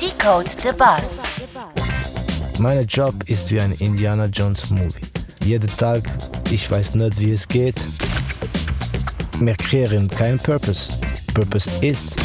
[0.00, 1.18] Decode the Bus.
[2.58, 5.02] Mein Job ist wie ein Indiana Jones Movie.
[5.44, 6.08] Jeden Tag,
[6.50, 7.76] ich weiß nicht, wie es geht.
[9.40, 10.90] Wir kreieren keinen Purpose.
[11.34, 12.16] Purpose ist,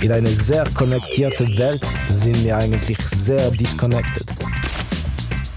[0.00, 4.26] in einer sehr konnektierten Welt sind wir eigentlich sehr disconnected.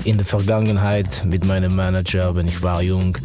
[0.03, 3.17] In der Vergangenheit mit meinem Manager, wenn ich war jung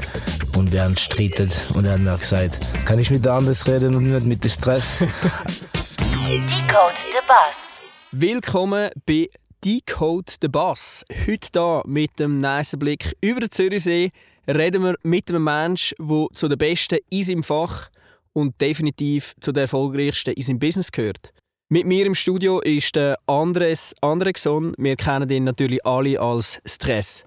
[0.57, 3.95] und wir haben streitet und er hat mir gesagt, kann ich mit der anders reden
[3.95, 5.01] und nicht mit dem Stress?
[5.01, 7.88] Decode the Bus.
[8.11, 9.29] Willkommen bei
[9.63, 11.05] Decode the Bass.
[11.27, 14.13] Heute hier mit dem nice Blick über den Zürichsee
[14.47, 17.91] reden wir mit einem Menschen, der zu den Besten in seinem Fach
[18.33, 21.35] und definitiv zu den Erfolgreichsten in seinem Business gehört.
[21.69, 24.75] Mit mir im Studio ist der Andres Andrexon.
[24.79, 27.27] Wir kennen ihn natürlich alle als Stress.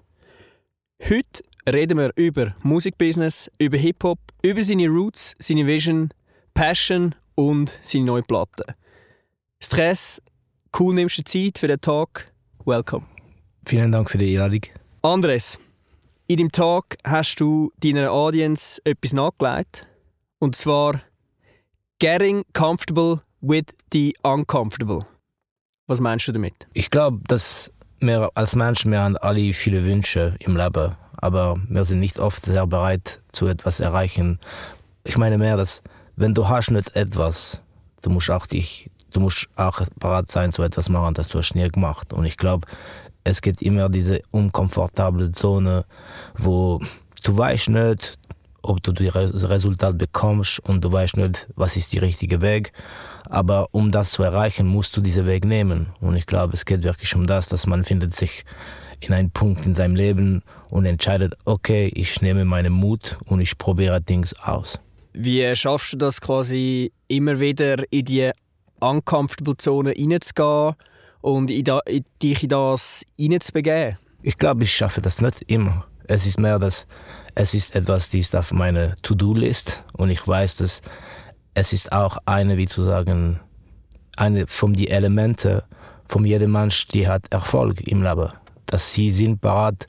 [1.00, 6.08] Heute reden wir über Musikbusiness, über Hip-Hop, über seine Roots, seine Vision,
[6.54, 8.64] Passion und seine neue Platte.
[9.60, 10.20] Stress,
[10.78, 12.26] cool nimmst du Zeit für den Talk.
[12.64, 13.06] Welcome.
[13.66, 14.62] Vielen Dank für die Einladung.
[15.02, 15.58] Andres,
[16.26, 19.86] in deinem Talk hast du deiner Audience etwas nachgelegt.
[20.38, 21.00] Und zwar
[21.98, 25.06] Getting Comfortable with the Uncomfortable.
[25.86, 26.54] Was meinst du damit?
[26.72, 31.84] Ich glaube, dass wir als Menschen wir haben alle viele Wünsche im Leben, aber wir
[31.84, 34.40] sind nicht oft sehr bereit zu etwas erreichen.
[35.04, 35.82] Ich meine mehr, dass
[36.16, 37.60] wenn du hast nicht etwas,
[38.02, 41.54] du musst auch dich, du musst auch bereit sein zu etwas machen, das du hast
[41.54, 42.12] nie gemacht.
[42.12, 42.66] Und ich glaube,
[43.24, 45.84] es gibt immer diese unkomfortable Zone,
[46.36, 46.80] wo
[47.22, 48.18] du weißt nicht,
[48.62, 52.72] ob du das Resultat bekommst und du weißt nicht, was ist der richtige Weg.
[53.28, 55.88] Aber um das zu erreichen, musst du diesen Weg nehmen.
[56.00, 58.44] Und ich glaube, es geht wirklich um das, dass man findet sich
[59.00, 63.58] in einen Punkt in seinem Leben und entscheidet, okay, ich nehme meinen Mut und ich
[63.58, 64.78] probiere Dinge aus.
[65.12, 68.30] Wie schaffst du das quasi immer wieder in die
[68.82, 70.74] uncomfortable Zone reinzugehen
[71.20, 73.98] und in, da, in dich in das reinzubegeben?
[74.22, 75.84] Ich glaube, ich schaffe das nicht immer.
[76.08, 76.86] Es ist mehr, dass
[77.34, 80.82] es ist etwas, die ist auf meiner To-Do-List und ich weiß, dass
[81.54, 83.40] es ist auch eine, wie zu sagen,
[84.16, 85.64] eine von die Elemente
[86.08, 88.28] von jedem Mensch, die hat Erfolg im Leben.
[88.66, 89.88] Dass sie sind bereit,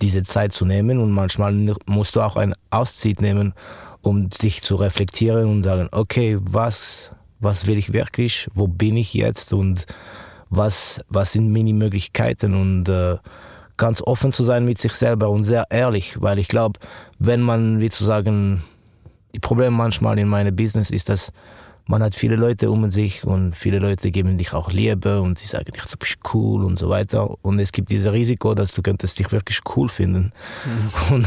[0.00, 1.52] diese Zeit zu nehmen und manchmal
[1.86, 3.54] musst du auch eine Auszeit nehmen,
[4.02, 7.10] um sich zu reflektieren und sagen, okay, was,
[7.44, 9.86] was will ich wirklich, wo bin ich jetzt und
[10.50, 13.16] was, was sind meine Möglichkeiten und äh,
[13.76, 16.80] ganz offen zu sein mit sich selber und sehr ehrlich, weil ich glaube,
[17.18, 18.62] wenn man, wie zu sagen,
[19.34, 21.32] die Problem manchmal in meinem Business ist, dass
[21.86, 25.46] man hat viele Leute um sich und viele Leute geben dich auch Liebe und sie
[25.46, 27.36] sagen dich, du bist cool und so weiter.
[27.42, 30.32] Und es gibt dieses Risiko, dass du könntest dich wirklich cool finden.
[30.64, 31.14] Mhm.
[31.14, 31.26] Und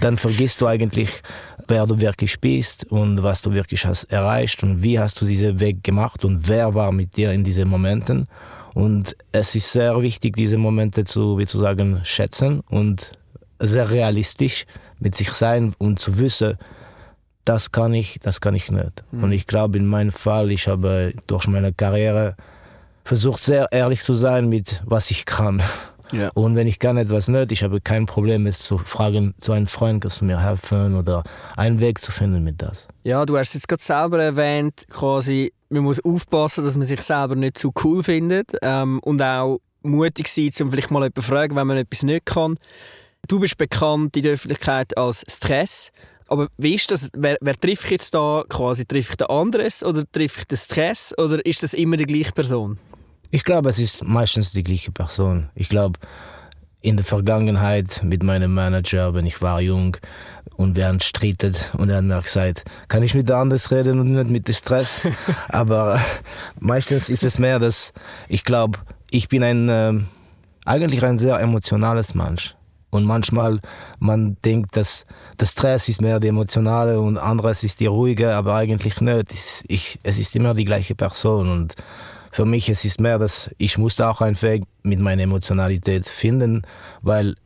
[0.00, 1.22] dann vergisst du eigentlich,
[1.72, 5.58] wer du wirklich bist und was du wirklich hast erreicht und wie hast du diesen
[5.58, 8.26] Weg gemacht und wer war mit dir in diesen Momenten.
[8.74, 13.12] Und es ist sehr wichtig, diese Momente zu, wie zu sagen, schätzen und
[13.58, 14.66] sehr realistisch
[14.98, 16.58] mit sich sein und zu wissen,
[17.46, 19.02] das kann ich, das kann ich nicht.
[19.10, 19.24] Mhm.
[19.24, 22.36] Und ich glaube, in meinem Fall, ich habe durch meine Karriere
[23.02, 25.62] versucht, sehr ehrlich zu sein mit was ich kann.
[26.12, 26.30] Ja.
[26.34, 29.66] Und wenn ich kann etwas nicht, ich habe kein Problem, es zu fragen, zu einem
[29.66, 31.24] Freund, kannst du mir helfen oder
[31.56, 32.86] einen Weg zu finden mit das.
[33.02, 37.00] Ja, du hast es jetzt gerade selber erwähnt, quasi, man muss aufpassen, dass man sich
[37.00, 41.22] selber nicht zu cool findet ähm, und auch mutig sein, um vielleicht mal jemanden zu
[41.22, 42.56] fragen, wenn man etwas nicht kann.
[43.28, 45.90] Du bist bekannt in der Öffentlichkeit als Stress.
[46.28, 47.10] Aber wie ist das?
[47.14, 48.84] Wer, wer trifft jetzt da quasi?
[48.84, 51.14] Trifft ich den anderes oder trifft ich den Stress?
[51.18, 52.78] Oder ist das immer die gleiche Person?
[53.34, 55.48] Ich glaube, es ist meistens die gleiche Person.
[55.54, 55.98] Ich glaube,
[56.82, 59.96] in der Vergangenheit mit meinem Manager, wenn ich war jung
[60.56, 64.00] und wir haben streitet und er hat mir gesagt, kann ich mit der anders reden
[64.00, 65.08] und nicht mit dem Stress?
[65.48, 65.98] Aber
[66.60, 67.94] meistens ist es mehr, dass
[68.28, 68.78] ich glaube,
[69.10, 69.94] ich bin ein äh,
[70.66, 72.54] eigentlich ein sehr emotionales Mensch.
[72.90, 73.60] Und manchmal
[73.98, 75.06] man denkt, dass
[75.40, 79.32] der Stress ist mehr die emotionale und anderes ist die ruhige, aber eigentlich nicht.
[79.68, 81.74] Ich, es ist immer die gleiche Person und
[82.32, 86.62] für mich es ist mehr, dass ich musste auch einen Weg mit meiner Emotionalität finden,
[87.00, 87.36] weil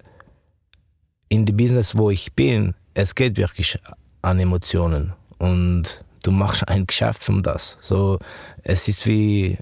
[1.29, 3.79] in dem Business, wo ich bin, es geht wirklich
[4.23, 7.77] an Emotionen und du machst ein Geschäft von das.
[7.83, 8.19] So,
[8.63, 9.59] es ist wie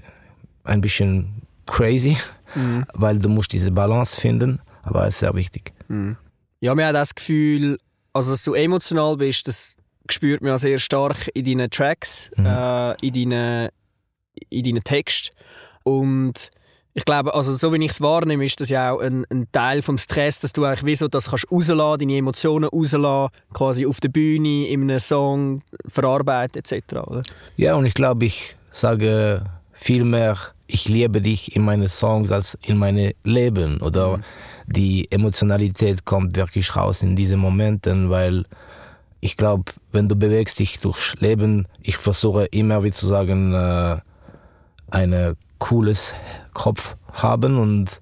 [0.63, 2.15] ein bisschen crazy,
[2.53, 2.85] mhm.
[2.93, 5.73] weil du musst diese Balance finden aber es ist sehr wichtig.
[5.87, 6.15] Mhm.
[6.61, 7.77] Ja, mir hat das Gefühl,
[8.13, 9.75] also dass du emotional bist, das
[10.09, 12.45] spürt man ja sehr stark in deinen Tracks, mhm.
[12.45, 13.69] äh, in deinen,
[14.49, 15.31] in deinen Text
[15.83, 16.49] und
[16.97, 19.81] ich glaube, also so wie ich es wahrnehme, ist das ja auch ein, ein, Teil
[19.81, 23.99] vom Stress, dass du eigentlich wie so das kannst rauslassen, deine Emotionen rauslassen, quasi auf
[23.99, 26.95] der Bühne, in einem Song verarbeiten etc.
[27.05, 27.21] Oder?
[27.57, 29.43] Ja, und ich glaube, ich sage
[29.73, 30.37] viel mehr
[30.67, 34.23] ich liebe dich in meine Songs als in meine Leben oder mhm.
[34.67, 38.45] die Emotionalität kommt wirklich raus in diesen Momenten, weil
[39.21, 43.97] ich glaube, wenn du bewegst dich durchs Leben, ich versuche immer, wie zu sagen, äh,
[44.91, 46.13] ein cooles
[46.53, 47.99] Kopf haben und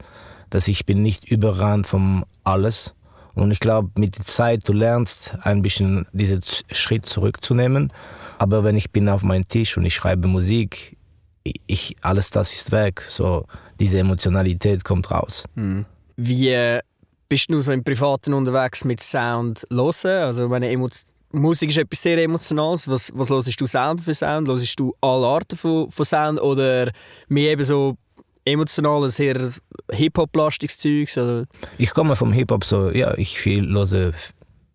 [0.50, 2.94] dass ich bin nicht überrannt von alles.
[3.36, 6.42] Und ich glaube, mit der Zeit, du lernst ein bisschen diesen
[6.72, 7.92] Schritt zurückzunehmen.
[8.38, 10.98] Aber wenn ich bin auf meinem Tisch und ich schreibe Musik,
[11.44, 13.04] ich, alles das ist weg.
[13.08, 13.46] So,
[13.80, 15.46] diese Emotionalität kommt raus.
[15.56, 15.86] Mhm.
[16.16, 16.82] Wie äh,
[17.28, 20.26] bist du so im Privaten unterwegs mit Sound hören?
[20.26, 20.90] Also meine Emo
[21.34, 22.88] Musik ist etwas sehr Emotionales.
[22.88, 24.48] Was, was hörst du selber für Sound?
[24.48, 26.92] Hörst du alle Arten von, von Sound oder
[27.28, 27.98] mehr eben so
[28.46, 29.50] emotional, sehr
[29.92, 31.10] Hip-Hop-lastiges Zeug?
[31.18, 31.46] Oder?
[31.78, 34.14] Ich komme vom Hip-Hop, so, ja, ich viel, höre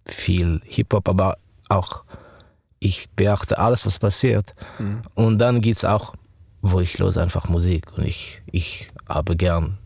[0.07, 1.37] viel Hip-Hop, aber
[1.69, 2.03] auch
[2.81, 4.55] ich beachte alles, was passiert.
[4.79, 5.03] Mhm.
[5.15, 6.15] Und dann gibt es auch,
[6.61, 9.79] wo ich los einfach Musik und ich, ich habe gern,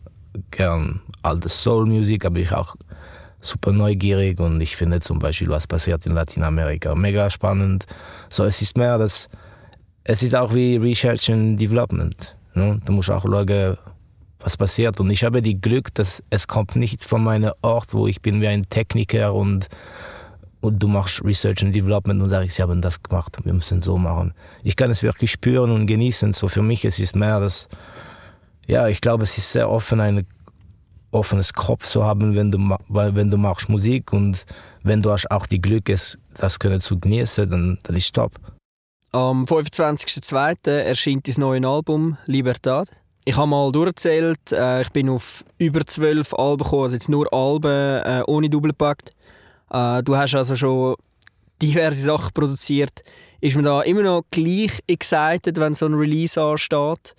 [0.49, 2.75] gern alte Soul-Musik, aber ich auch
[3.43, 7.85] super neugierig und ich finde zum Beispiel, was passiert in Lateinamerika, mega spannend.
[8.29, 9.29] So, es ist mehr das,
[10.03, 12.35] es ist auch wie Research and Development.
[12.55, 12.79] Ne?
[12.85, 13.77] Du musst auch schauen,
[14.39, 14.99] was passiert.
[14.99, 18.41] Und ich habe die Glück, dass es kommt nicht von meinem Ort, wo ich bin
[18.41, 19.67] wie ein Techniker und,
[20.61, 23.97] und du machst Research and Development und sagst, sie haben das gemacht, wir müssen so
[23.97, 24.33] machen.
[24.63, 26.33] Ich kann es wirklich spüren und genießen.
[26.33, 27.67] So für mich es ist mehr das,
[28.67, 30.25] ja, ich glaube, es ist sehr offen, ein
[31.13, 32.57] offenes Kopf zu haben, wenn du,
[32.89, 34.45] wenn du machst Musik und
[34.83, 38.31] wenn du hast auch die Glück, es, das können zu genießen, dann, dann ist top.
[39.11, 40.69] Am 25.02.
[40.69, 42.89] erscheint das neue Album Libertad.
[43.25, 47.31] Ich habe mal durchgezählt, äh, ich bin auf über zwölf Alben gekommen, also jetzt nur
[47.31, 49.11] Alben äh, ohne Doppelpakt.
[49.69, 50.95] Äh, du hast also schon
[51.61, 53.03] diverse Sachen produziert.
[53.39, 57.15] Ist man da immer noch gleich excited, wenn so ein Release ansteht?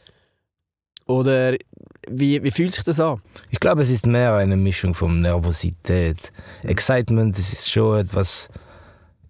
[1.07, 1.57] Oder
[2.09, 3.21] wie, wie fühlt sich das an?
[3.51, 6.33] Ich glaube, es ist mehr eine Mischung von Nervosität.
[6.63, 8.49] Excitement, das ist schon etwas,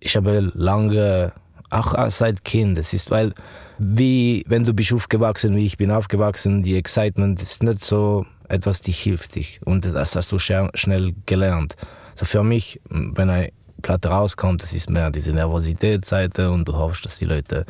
[0.01, 1.33] ich habe lange
[1.71, 2.79] auch seit Kind.
[2.79, 3.35] Es ist, weil,
[3.79, 8.81] wie, wenn du bist aufgewachsen, wie ich bin aufgewachsen, die Excitement ist nicht so etwas,
[8.81, 9.61] die hilft dich.
[9.65, 11.77] Und das hast du schnell gelernt.
[12.15, 13.51] So für mich, wenn eine
[13.83, 17.67] Platte rauskommt, das ist mehr diese Nervositätsseite und du hoffst, dass die Leute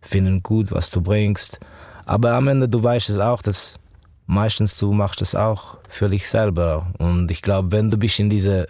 [0.00, 1.60] finden gut, was du bringst.
[2.04, 3.74] Aber am Ende, du weißt es auch, dass
[4.32, 6.92] meistens du machst es auch für dich selber.
[6.98, 8.66] Und ich glaube, wenn du bist in diesem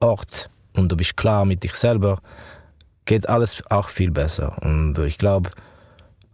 [0.00, 2.20] Ort und du bist klar mit dich selber,
[3.06, 4.56] geht alles auch viel besser.
[4.62, 5.50] Und ich glaube,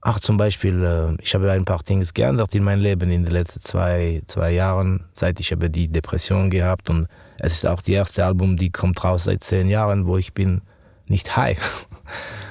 [0.01, 3.33] auch zum Beispiel, äh, ich habe ein paar Dinge geändert in meinem Leben in den
[3.33, 7.09] letzten zwei, zwei Jahren, seit ich habe die Depression gehabt und
[7.39, 10.63] es ist auch die erste Album, die kommt raus seit zehn Jahren, wo ich bin
[11.07, 11.59] nicht high.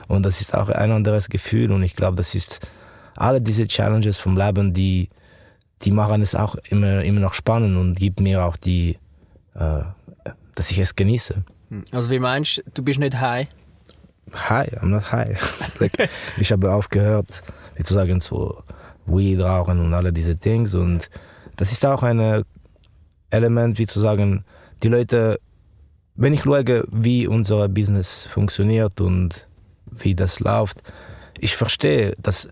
[0.08, 2.60] Und das ist auch ein anderes Gefühl und ich glaube, das ist
[3.16, 5.10] alle diese Challenges vom Leben, die,
[5.82, 8.98] die machen es auch immer, immer noch spannend und gibt mir auch die,
[9.56, 9.82] äh,
[10.56, 11.44] dass ich es genieße.
[11.92, 13.48] Also wie meinst du, du bist nicht high?
[14.34, 15.38] high, I'm not high.
[16.38, 17.44] ich habe aufgehört,
[17.76, 18.56] wie zu sagen, zu
[19.06, 20.70] Weed rauchen und alle diese Dinge.
[20.78, 21.10] Und
[21.56, 22.44] das ist auch ein
[23.30, 24.44] Element, wie zu sagen,
[24.84, 25.40] die Leute,
[26.16, 29.48] wenn ich schaue, wie unser Business funktioniert und
[29.92, 30.82] wie das läuft,
[31.40, 32.50] ich verstehe, dass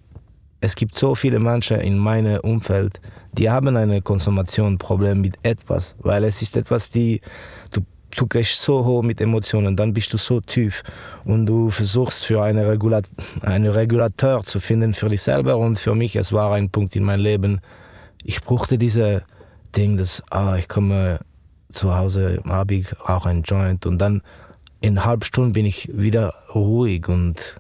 [0.63, 3.01] es gibt so viele Menschen in meinem Umfeld,
[3.33, 7.19] die haben ein Konsumationproblem mit etwas, weil es ist etwas, die
[7.71, 7.81] du
[8.15, 10.83] du gehst so hoch mit Emotionen, dann bist du so tief
[11.25, 13.09] und du versuchst für eine Regulat
[13.41, 17.03] einen Regulateur zu finden für dich selber und für mich, es war ein Punkt in
[17.03, 17.59] meinem Leben,
[18.23, 19.23] ich brauchte diese
[19.75, 21.19] Ding, dass ah, ich komme
[21.69, 24.21] zu Hause, habe ich rauche ein Joint und dann
[24.79, 27.55] in einer halben Stunde bin ich wieder ruhig und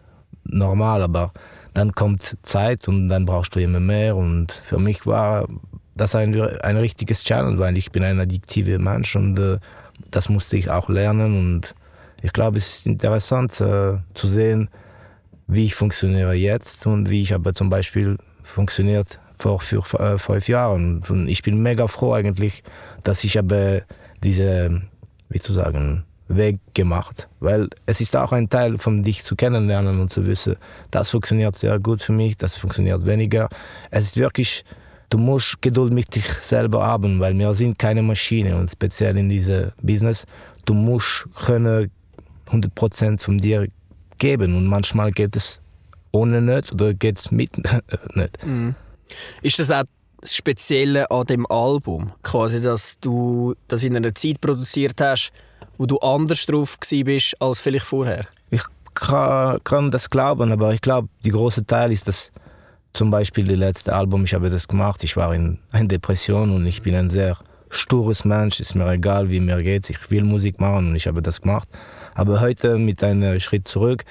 [0.45, 1.33] normal, aber
[1.73, 5.47] dann kommt Zeit und dann brauchst du immer mehr und für mich war
[5.95, 9.59] das ein, ein richtiges Challenge, weil ich bin ein addiktiver Mensch und äh,
[10.11, 11.75] das musste ich auch lernen und
[12.21, 14.69] ich glaube, es ist interessant äh, zu sehen,
[15.47, 20.47] wie ich funktioniere jetzt und wie ich aber zum Beispiel funktioniert vor vier, äh, fünf
[20.47, 21.03] Jahren.
[21.07, 22.63] Und ich bin mega froh eigentlich,
[23.03, 23.81] dass ich aber
[24.23, 24.81] diese,
[25.29, 29.99] wie zu sagen, Weg gemacht, weil es ist auch ein Teil von dich zu kennenlernen
[29.99, 30.55] und zu wissen,
[30.91, 33.49] das funktioniert sehr gut für mich, das funktioniert weniger.
[33.91, 34.63] Es ist wirklich
[35.13, 39.29] du musst Geduld mit dich selber haben, weil wir sind keine Maschine und speziell in
[39.29, 40.25] diesem Business,
[40.65, 41.91] du musst können
[42.49, 43.67] 100% von dir
[44.17, 45.61] geben und manchmal geht es
[46.11, 47.51] ohne nicht oder geht es mit
[48.15, 48.45] nicht.
[48.45, 48.75] Mhm.
[49.43, 49.83] Ist das auch
[50.19, 55.31] das Spezielle an dem Album, quasi, dass du das in einer Zeit produziert hast,
[55.83, 58.25] wo du anders drauf bist als vielleicht vorher?
[58.49, 58.63] Ich
[58.93, 62.31] kann, das glauben, aber ich glaube, der große Teil ist, dass
[62.93, 66.65] Zum Beispiel das letzte Album, ich habe das gemacht, ich war in einer Depression und
[66.65, 67.35] ich bin ein sehr
[67.69, 71.21] stures Mensch, ist mir egal, wie mir geht, ich will Musik machen und ich habe
[71.21, 71.67] das gemacht.
[72.13, 74.05] Aber heute mit einem Schritt zurück,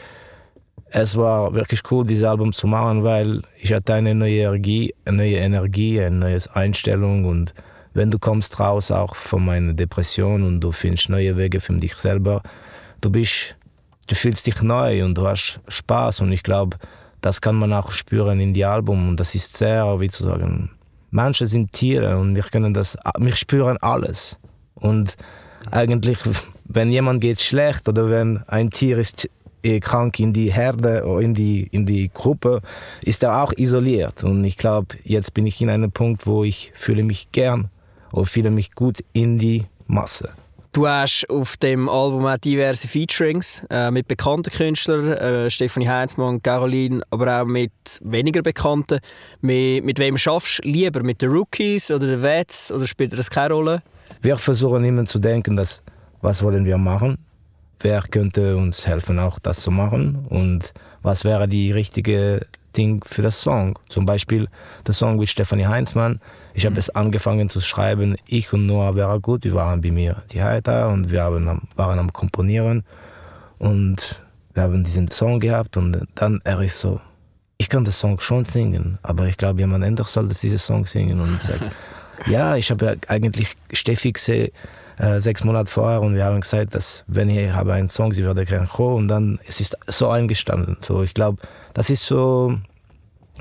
[0.90, 5.16] es war wirklich cool, dieses Album zu machen, weil ich hatte eine neue Energie, eine
[5.16, 7.54] neue Energie, eine neue Einstellung und
[7.94, 11.94] wenn du kommst raus auch von meiner Depression und du findest neue Wege für dich
[11.94, 12.42] selber,
[13.00, 13.56] du bist,
[14.06, 16.20] du fühlst dich neu und du hast Spaß.
[16.20, 16.78] Und ich glaube,
[17.20, 19.08] das kann man auch spüren in die Album.
[19.08, 20.70] Und das ist sehr, wie zu sagen,
[21.10, 24.38] Menschen sind Tiere und wir können das, wir spüren alles.
[24.74, 25.16] Und
[25.70, 26.18] eigentlich,
[26.64, 29.28] wenn jemand geht schlecht oder wenn ein Tier ist
[29.62, 32.62] eh krank in die Herde oder in die, in die Gruppe,
[33.02, 34.24] ist er auch isoliert.
[34.24, 37.70] Und ich glaube, jetzt bin ich in einem Punkt, wo ich fühle mich gern
[38.12, 40.30] oder fühle mich gut in die Masse.
[40.74, 46.40] Du hast auf dem Album auch diverse Featurings äh, mit bekannten Künstlern, äh, Stefanie Heinzmann,
[46.40, 49.00] Caroline, aber auch mit weniger bekannten.
[49.42, 51.02] Mit, mit wem schaffst du lieber?
[51.02, 52.72] Mit den Rookies oder den Vets?
[52.72, 53.82] Oder spielt das keine Rolle?
[54.22, 55.82] Wir versuchen immer zu denken, dass,
[56.22, 57.18] was wollen wir machen?
[57.80, 60.24] Wer könnte uns helfen, auch das zu machen?
[60.30, 63.78] Und was wäre die richtige Ding für das Song?
[63.90, 64.48] Zum Beispiel
[64.86, 66.18] der Song mit Stefanie Heinzmann
[66.54, 70.22] ich habe es angefangen zu schreiben, ich und Noah wäre gut, wir waren bei mir
[70.32, 72.84] die Heiter und wir haben, waren am Komponieren.
[73.58, 74.22] Und
[74.54, 77.00] wir haben diesen Song gehabt und dann er ist so,
[77.58, 81.20] ich kann den Song schon singen, aber ich glaube, jemand anders sollte diesen Song singen.
[81.20, 81.70] Und sagt,
[82.26, 84.50] ja, ich habe eigentlich Steffi gesehen,
[84.98, 88.24] äh, sechs Monate vorher und wir haben gesagt, dass wenn ich habe einen Song, sie
[88.24, 88.96] würde gerne kommen.
[88.96, 90.76] Und dann es ist so eingestanden.
[90.80, 91.40] So, ich glaube,
[91.72, 92.58] das ist so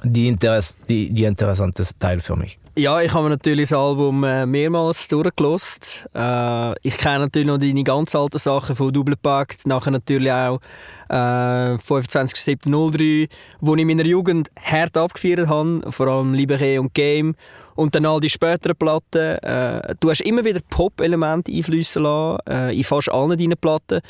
[0.03, 2.59] die, Interess die, die interessante Teil für mich.
[2.81, 6.09] Ja, ich habe natürlich das Album äh, mehrmals durchgelost.
[6.15, 10.59] Äh, ich kenne natürlich noch deine ganz alten Sachen von Double Pact, nachher natürlich auch
[11.07, 17.35] äh, 25.07.03, wo ich in meiner Jugend hart abgefeiert habe, vor allem Libere und Game.
[17.75, 19.37] Und dann all die späteren Platten.
[19.43, 24.01] Äh, du hast immer wieder Pop-Elemente einfließen lassen, äh, in fast allen deinen Platten.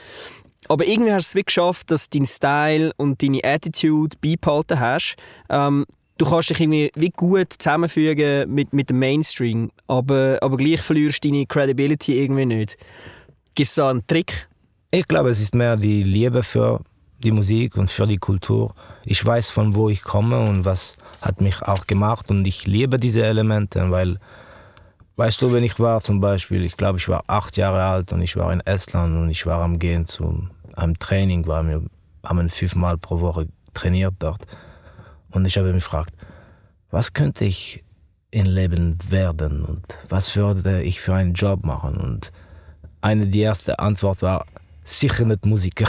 [0.69, 5.17] Aber irgendwie hast du es geschafft, dass dein Style und deine Attitude beibehalten hast.
[5.49, 5.85] Ähm,
[6.21, 11.23] du kannst dich irgendwie wie gut zusammenfügen mit, mit dem Mainstream, aber, aber gleich verlierst
[11.23, 12.77] du deine Credibility irgendwie nicht.
[13.55, 14.47] Gibt es da einen Trick?
[14.91, 16.81] Ich glaube, es ist mehr die Liebe für
[17.23, 18.75] die Musik und für die Kultur.
[19.03, 22.99] Ich weiß, von wo ich komme und was hat mich auch gemacht und ich liebe
[22.99, 24.19] diese Elemente, weil,
[25.15, 28.21] weißt du, wenn ich war zum Beispiel, ich glaube, ich war acht Jahre alt und
[28.21, 31.81] ich war in Estland und ich war am Gehen zu einem Training, war wir
[32.23, 34.45] haben fünfmal pro Woche trainiert dort.
[35.31, 36.13] Und ich habe mich gefragt,
[36.89, 37.83] was könnte ich
[38.31, 41.97] im Leben werden und was würde ich für einen Job machen?
[41.97, 42.31] Und
[43.01, 44.45] eine die erste Antwort war
[44.83, 45.87] sicher nicht Musiker,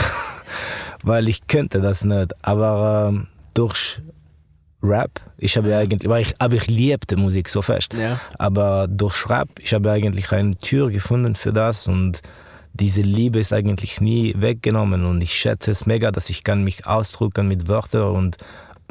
[1.03, 2.33] weil ich könnte das nicht.
[2.41, 4.01] Aber ähm, durch
[4.81, 7.93] Rap, ich habe eigentlich, weil ich, aber ich liebte Musik so fest.
[7.93, 8.19] Ja.
[8.37, 12.21] Aber durch Rap, ich habe eigentlich eine Tür gefunden für das und
[12.73, 16.87] diese Liebe ist eigentlich nie weggenommen und ich schätze es mega, dass ich kann mich
[16.87, 18.37] ausdrücken mit Wörtern und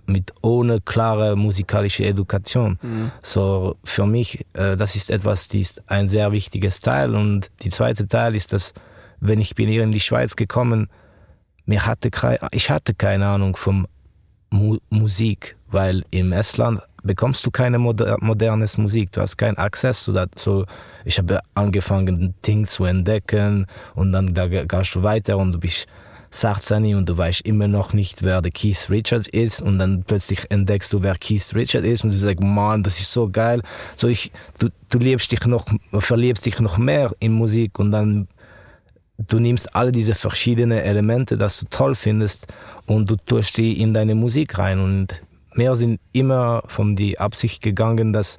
[0.06, 2.78] mit ohne klare musikalische Education.
[2.82, 3.10] Mhm.
[3.22, 7.14] So für mich, äh, das ist etwas, die ist ein sehr wichtiges Teil.
[7.14, 8.72] Und die zweite Teil ist, dass
[9.20, 10.88] wenn ich bin hier in die Schweiz gekommen,
[11.64, 12.10] mir hatte
[12.50, 13.86] ich hatte keine Ahnung von
[14.50, 20.04] Mu Musik, weil im Estland bekommst du keine moder modernes Musik, du hast keinen Access
[20.04, 20.66] zu dazu.
[21.04, 25.86] Ich habe angefangen, Dinge zu entdecken und dann da gehst du weiter und du bist
[26.34, 29.62] 16 und du weißt immer noch nicht, wer der Keith Richards ist.
[29.62, 32.04] Und dann plötzlich entdeckst du, wer Keith Richards ist.
[32.04, 33.62] Und du sagst, Mann, das ist so geil.
[33.96, 37.78] So ich, du, du liebst dich noch, verliebst dich noch mehr in Musik.
[37.78, 38.28] Und dann
[39.28, 42.52] du nimmst alle diese verschiedenen Elemente, das du toll findest
[42.86, 44.80] und du tust die in deine Musik rein.
[44.80, 45.22] Und
[45.54, 48.38] mehr sind immer von die Absicht gegangen, dass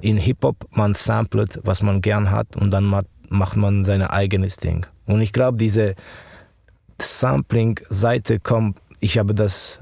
[0.00, 2.56] in Hip-Hop man samplet, was man gern hat.
[2.56, 2.84] Und dann
[3.28, 4.86] macht man sein eigenes Ding.
[5.06, 5.94] Und ich glaube, diese
[7.00, 9.80] Sampling-Seite kommt, ich habe das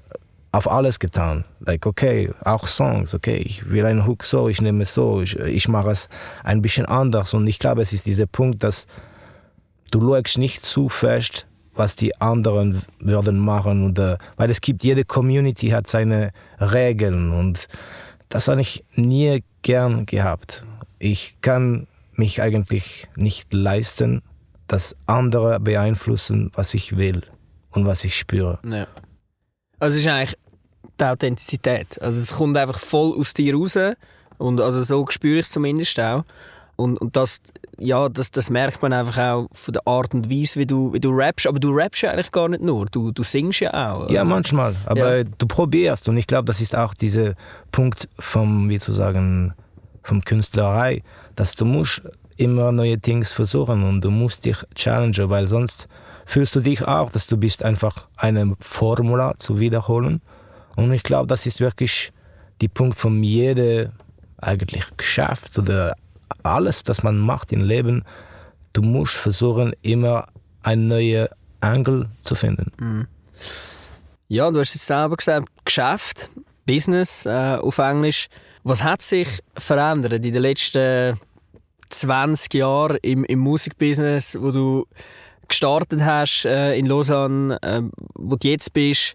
[0.52, 1.44] auf alles getan.
[1.61, 5.37] Like, okay, auch Songs, okay, ich will einen Hook so, ich nehme es so, ich,
[5.38, 6.08] ich mache es
[6.44, 7.35] ein bisschen anders.
[7.35, 8.87] Und ich glaube, es ist dieser Punkt, dass
[9.90, 13.85] du schaust nicht zu fest, was die anderen würden machen.
[13.85, 17.68] Und, äh, weil es gibt, jede Community hat seine Regeln und
[18.28, 20.64] das habe ich nie gern gehabt.
[20.99, 24.23] Ich kann mich eigentlich nicht leisten,
[24.66, 27.23] dass andere beeinflussen, was ich will
[27.70, 28.58] und was ich spüre.
[28.64, 28.87] Ja.
[29.78, 30.37] Also es ist eigentlich
[30.99, 32.00] die Authentizität.
[32.00, 33.78] Also es kommt einfach voll aus dir raus
[34.38, 36.25] und also so spüre ich es zumindest auch.
[36.76, 37.40] Und, und das,
[37.78, 41.00] ja, das, das merkt man einfach auch von der Art und Weise, wie du, wie
[41.00, 41.46] du rappst.
[41.46, 44.11] Aber du rappst ja eigentlich gar nicht nur, du, du singst ja auch.
[44.11, 44.75] Ja, manchmal.
[44.85, 45.25] Aber Ja.
[45.25, 46.06] du probierst.
[46.11, 47.32] Und ich glaube, das ist auch dieser
[47.73, 49.54] Punkt vom, wie zu sagen,
[50.02, 51.02] vom Künstlerei,
[51.35, 52.02] dass du musst
[52.37, 55.88] immer neue Dinge versuchen und du musst dich challengen, weil sonst
[56.26, 60.21] fühlst du dich auch, dass du bist einfach eine Formula zu wiederholen.
[60.75, 62.12] Und ich glaube, das ist wirklich
[62.61, 63.93] die Punkt von jedem
[64.38, 65.95] eigentlich Geschäft oder
[66.43, 68.05] alles, das man macht im Leben.
[68.73, 70.26] Du musst versuchen, immer
[70.62, 71.28] einen neuen
[71.61, 73.09] Angle zu finden.
[74.28, 76.31] Ja, du hast jetzt selber gesagt, Geschäft,
[76.66, 78.26] Business äh, auf Englisch.
[78.64, 81.19] Was hat sich verändert in den letzten
[81.88, 84.87] 20 Jahren im, im Musikbusiness, wo du
[85.49, 87.83] gestartet hast äh, in Lausanne, äh,
[88.14, 89.14] wo du jetzt bist?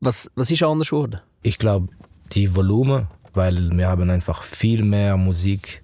[0.00, 1.20] Was, was ist anders geworden?
[1.42, 1.88] Ich glaube,
[2.32, 5.82] die Volumen, weil wir haben einfach viel mehr Musik,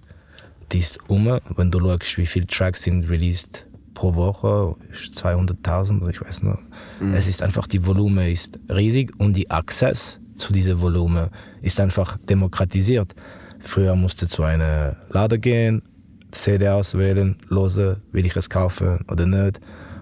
[0.71, 1.39] die ist um.
[1.55, 6.43] Wenn du schaust, wie viele Tracks sind released pro Woche, ist 200.000 oder ich weiß
[6.43, 6.57] nicht.
[7.13, 11.29] Es ist einfach, die Volumen ist riesig und die Access zu diesem Volumen
[11.61, 13.13] ist einfach demokratisiert.
[13.61, 15.81] Früher musste zu einer Laden gehen,
[16.31, 19.59] CD auswählen, hören, will ich es kaufen oder nicht.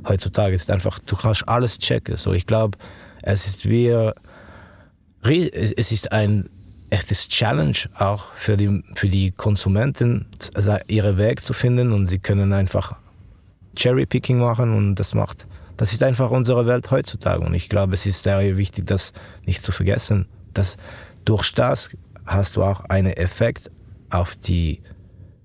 [0.07, 2.17] Heutzutage ist einfach, du kannst alles checken.
[2.17, 2.77] So, ich glaube,
[3.21, 6.49] es ist wie es es ist ein
[6.89, 10.25] echtes Challenge auch für die, für die Konsumenten,
[10.55, 12.95] also ihren Weg zu finden und sie können einfach
[13.75, 15.45] Cherry-Picking machen und das macht,
[15.77, 19.13] das ist einfach unsere Welt heutzutage und ich glaube, es ist sehr wichtig, das
[19.45, 20.77] nicht zu vergessen, dass
[21.25, 21.91] durch das
[22.29, 23.71] hast du auch einen Effekt
[24.09, 24.81] auf die,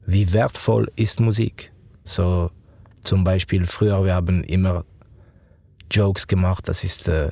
[0.07, 1.73] wie wertvoll ist Musik.
[2.05, 2.51] So
[3.03, 4.85] zum Beispiel früher, wir haben immer
[5.91, 7.31] Jokes gemacht, das ist äh,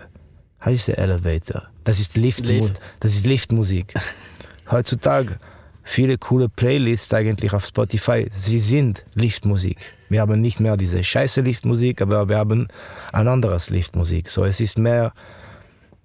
[0.64, 1.68] how is the elevator?
[1.84, 2.80] Das ist Lift, Lift.
[3.00, 3.94] das ist Liftmusik.
[4.70, 5.38] Heutzutage
[5.82, 9.78] viele coole Playlists eigentlich auf Spotify, sie sind Liftmusik.
[10.08, 12.68] Wir haben nicht mehr diese scheiße Liftmusik, aber wir haben
[13.12, 14.28] ein anderes Liftmusik.
[14.28, 15.12] So es ist mehr,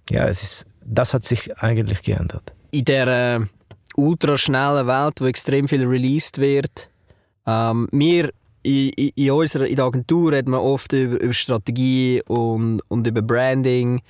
[0.09, 2.53] ja, es ist, das hat sich eigentlich geändert.
[2.71, 3.45] In dieser äh,
[3.95, 6.89] ultraschnellen Welt, wo extrem viel released wird,
[7.45, 8.31] ähm, wir
[8.63, 13.07] in, in, in unserer in der Agentur reden wir oft über, über Strategie und, und
[13.07, 14.01] über Branding.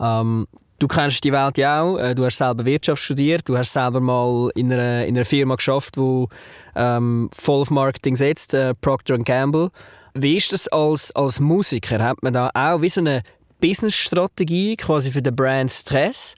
[0.00, 0.46] Ähm,
[0.78, 1.98] du kennst die Welt ja auch.
[1.98, 3.48] Äh, Du hast selber Wirtschaft studiert.
[3.48, 6.26] Du hast selber mal in einer, in einer Firma geschafft, die
[6.74, 9.68] ähm, voll auf Marketing setzt, äh, Procter Gamble.
[10.14, 12.02] Wie ist das als, als Musiker?
[12.02, 13.22] Hat man da auch wie so eine
[13.60, 16.34] Business-Strategie quasi für den Brand Stress?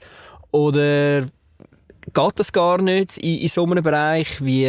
[0.51, 1.27] Oder
[2.13, 4.43] geht das gar nicht in, in so einem Bereich?
[4.43, 4.67] Wie,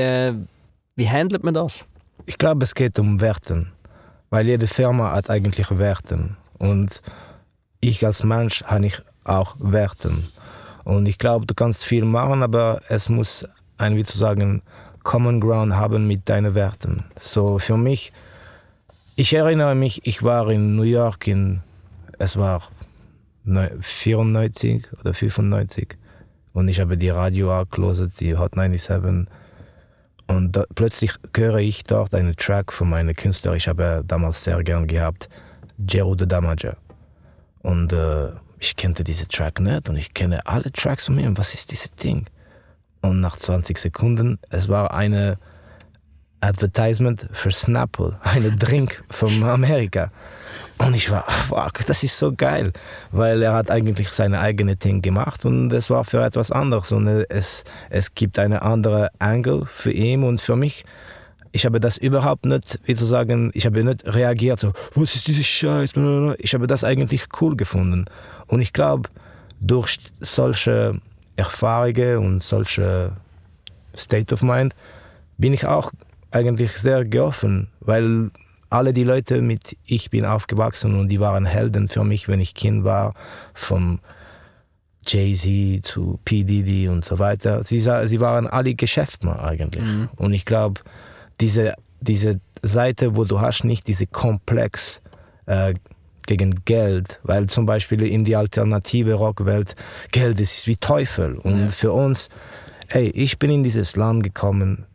[0.96, 1.86] wie handelt man das?
[2.26, 3.72] Ich glaube, es geht um Werten,
[4.30, 7.00] weil jede Firma hat eigentlich Werten und
[7.80, 10.28] ich als Mensch habe ich auch Werten.
[10.84, 13.46] Und ich glaube, du kannst viel machen, aber es muss
[13.78, 14.62] ein, wie zu sagen,
[15.02, 17.04] Common Ground haben mit deinen Werten.
[17.20, 18.12] So für mich,
[19.16, 21.60] ich erinnere mich, ich war in New York in,
[22.18, 22.62] es war
[23.44, 25.96] neu- 94 oder 95
[26.52, 29.26] und ich habe die Radio angelassen, die Hot 97
[30.26, 34.62] und da, plötzlich höre ich dort einen Track von meinem Künstler, ich habe damals sehr
[34.62, 35.28] gern gehabt,
[35.88, 36.76] Jero the Damager.
[37.62, 38.28] Und äh,
[38.60, 41.36] ich kannte diesen Track nicht und ich kenne alle Tracks von ihm.
[41.36, 42.26] Was ist dieses Ding?
[43.02, 45.38] Und nach 20 Sekunden, es war eine
[46.40, 50.10] Advertisement für Snapple, eine Drink von Amerika.
[50.78, 52.72] Und ich war, fuck, das ist so geil,
[53.12, 57.06] weil er hat eigentlich seine eigene Ding gemacht und es war für etwas anderes und
[57.06, 60.86] es, es gibt eine andere Angle für ihn und für mich.
[61.52, 65.26] Ich habe das überhaupt nicht, wie zu sagen, ich habe nicht reagiert so, was ist
[65.26, 65.92] dieses Scheiß?
[66.38, 68.06] Ich habe das eigentlich cool gefunden.
[68.46, 69.10] Und ich glaube,
[69.60, 70.98] durch solche
[71.36, 73.12] Erfahrungen und solche
[73.94, 74.74] State of Mind
[75.36, 75.92] bin ich auch
[76.30, 78.30] eigentlich sehr geoffen, weil
[78.68, 82.54] alle die Leute mit ich bin aufgewachsen und die waren Helden für mich, wenn ich
[82.54, 83.14] Kind war,
[83.52, 84.00] vom
[85.06, 86.44] Jay-Z zu P.
[86.44, 87.64] Diddy und so weiter.
[87.64, 89.82] Sie, sie waren alle Geschäftsmann eigentlich.
[90.16, 90.82] Und ich glaube,
[91.40, 95.00] diese, diese Seite, wo du hast nicht diese Komplex
[95.46, 95.74] äh,
[96.26, 99.74] gegen Geld, weil zum Beispiel in die alternative Rockwelt
[100.12, 101.38] Geld ist wie Teufel.
[101.38, 102.28] Und für uns,
[102.88, 104.86] hey, ich bin in dieses Land gekommen,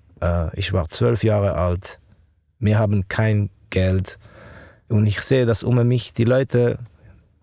[0.56, 2.00] ich war zwölf Jahre alt,
[2.60, 4.18] wir haben kein Geld
[4.88, 6.78] und ich sehe, dass um mich die Leute,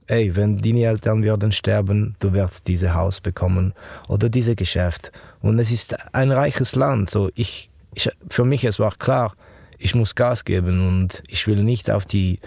[0.06, 3.74] ey, wenn deine Eltern werden sterben, du wirst dieses Haus bekommen
[4.08, 5.10] oder dieses Geschäft.
[5.40, 7.10] Und es ist ein reiches Land.
[7.10, 9.32] So ich, ich, für mich es war klar,
[9.78, 12.38] ich muss Gas geben und ich will nicht auf die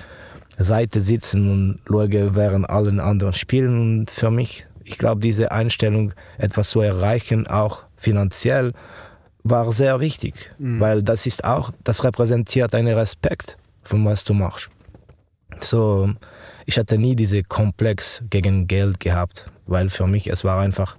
[0.57, 3.79] Seite sitzen und schaue, während allen anderen spielen.
[3.79, 8.71] Und für mich, ich glaube, diese Einstellung, etwas zu erreichen, auch finanziell,
[9.45, 14.69] war sehr wichtig, weil das ist auch, das repräsentiert einen Respekt von was du machst.
[15.61, 16.09] So,
[16.65, 20.97] ich hatte nie diese Komplex gegen Geld gehabt, weil für mich es war einfach,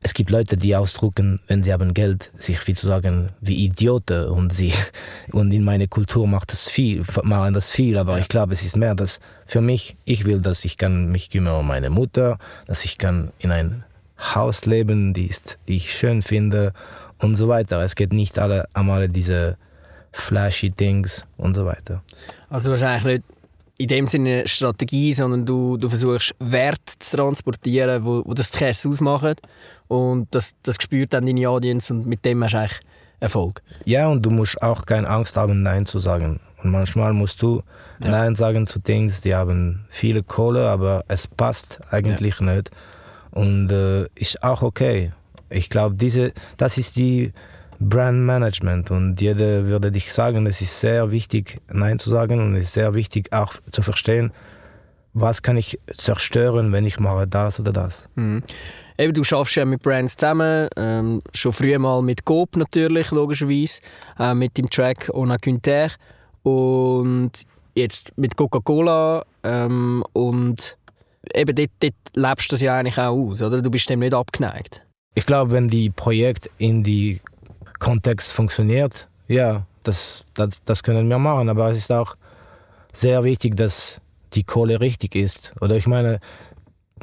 [0.00, 4.26] es gibt Leute, die ausdrucken, wenn sie haben Geld, sich wie zu sagen, wie Idioten
[4.26, 4.72] und sie,
[5.32, 8.76] und in meiner Kultur macht das viel, machen das viel, aber ich glaube, es ist
[8.76, 12.84] mehr, dass für mich, ich will, dass ich kann mich kümmern um meine Mutter, dass
[12.84, 13.84] ich kann in ein
[14.18, 16.72] Haus leben, die, ist, die ich schön finde
[17.20, 17.80] und so weiter.
[17.82, 19.56] Es geht nicht alle einmal diese
[20.12, 22.02] flashy Things und so weiter.
[22.48, 23.24] Also wahrscheinlich nicht
[23.78, 28.50] in dem Sinne eine Strategie, sondern du, du versuchst Wert zu transportieren, wo, wo das
[28.50, 29.36] Käse ausmachen
[29.86, 32.80] und das, das spürt dann deine Audience und mit dem hast du eigentlich
[33.20, 33.62] Erfolg.
[33.84, 36.40] Ja, und du musst auch keine Angst haben, Nein zu sagen.
[36.62, 37.62] Und manchmal musst du
[38.00, 38.10] Ja.
[38.10, 42.70] Nein sagen zu Things, die haben viele Kohle, aber es passt eigentlich nicht.
[43.30, 45.12] Und äh, ist auch okay.
[45.50, 47.32] Ich glaube, diese, das ist die
[47.80, 52.56] Brand Management und jeder würde dich sagen, es ist sehr wichtig, Nein zu sagen und
[52.56, 54.32] es ist sehr wichtig auch zu verstehen,
[55.14, 58.08] was kann ich zerstören, wenn ich mache das oder das.
[58.16, 63.80] Eben, du schaffst ja mit Brands zusammen, ähm, schon früher mal mit Coop natürlich, logischerweise,
[64.18, 65.90] äh, mit dem Track On a Quinter
[66.42, 67.30] und
[67.76, 70.76] jetzt mit Coca-Cola ähm, und
[71.32, 73.62] eben dort, dort lebst du das ja eigentlich auch aus, oder?
[73.62, 74.82] Du bist dem nicht abgeneigt.
[75.18, 77.20] Ich glaube, wenn die Projekt in die
[77.80, 81.48] Kontext funktioniert, ja, das, das, das können wir machen.
[81.48, 82.14] Aber es ist auch
[82.92, 84.00] sehr wichtig, dass
[84.34, 85.52] die Kohle richtig ist.
[85.60, 86.20] Oder ich meine,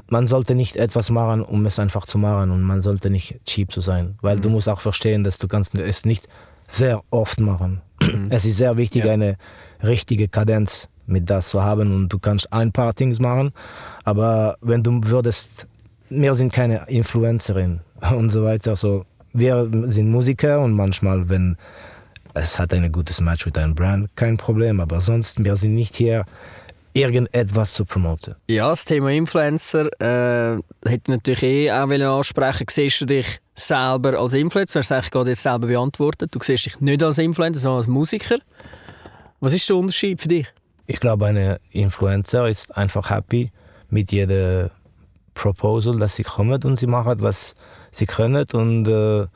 [0.07, 3.69] man sollte nicht etwas machen, um es einfach zu machen und man sollte nicht cheap
[3.69, 6.29] zu sein, weil du musst auch verstehen, dass du kannst es nicht
[6.69, 7.81] sehr oft machen.
[8.29, 9.11] Es ist sehr wichtig, Ja.
[9.11, 9.35] eine
[9.83, 13.51] richtige Kadenz mit das zu haben und du kannst ein paar Things machen,
[14.05, 15.67] aber wenn du würdest,
[16.09, 17.81] wir sind keine Influencerin
[18.15, 21.57] und so weiter, so wir sind Musiker und manchmal, wenn
[22.33, 25.95] es hat ein gutes Match mit einem Brand, kein Problem, aber sonst, wir sind nicht
[25.95, 26.25] hier,
[26.95, 28.35] irgendetwas zu promoten.
[28.47, 32.65] Ja, das Thema Influencer äh, hätte ich natürlich eh auch wollen ansprechen.
[32.69, 34.79] Siehst du dich selber als Influencer?
[34.79, 36.33] Du hast eigentlich gerade jetzt selber beantwortet.
[36.33, 38.37] Du siehst dich nicht als Influencer, sondern als Musiker.
[39.41, 40.47] Was ist der Unterschied für dich?
[40.87, 43.51] Ich glaube, eine Influencer ist einfach happy
[43.89, 44.69] mit jedem
[45.33, 47.55] Proposal, das sie kommt und sie machen, was
[47.95, 49.27] sie können und äh,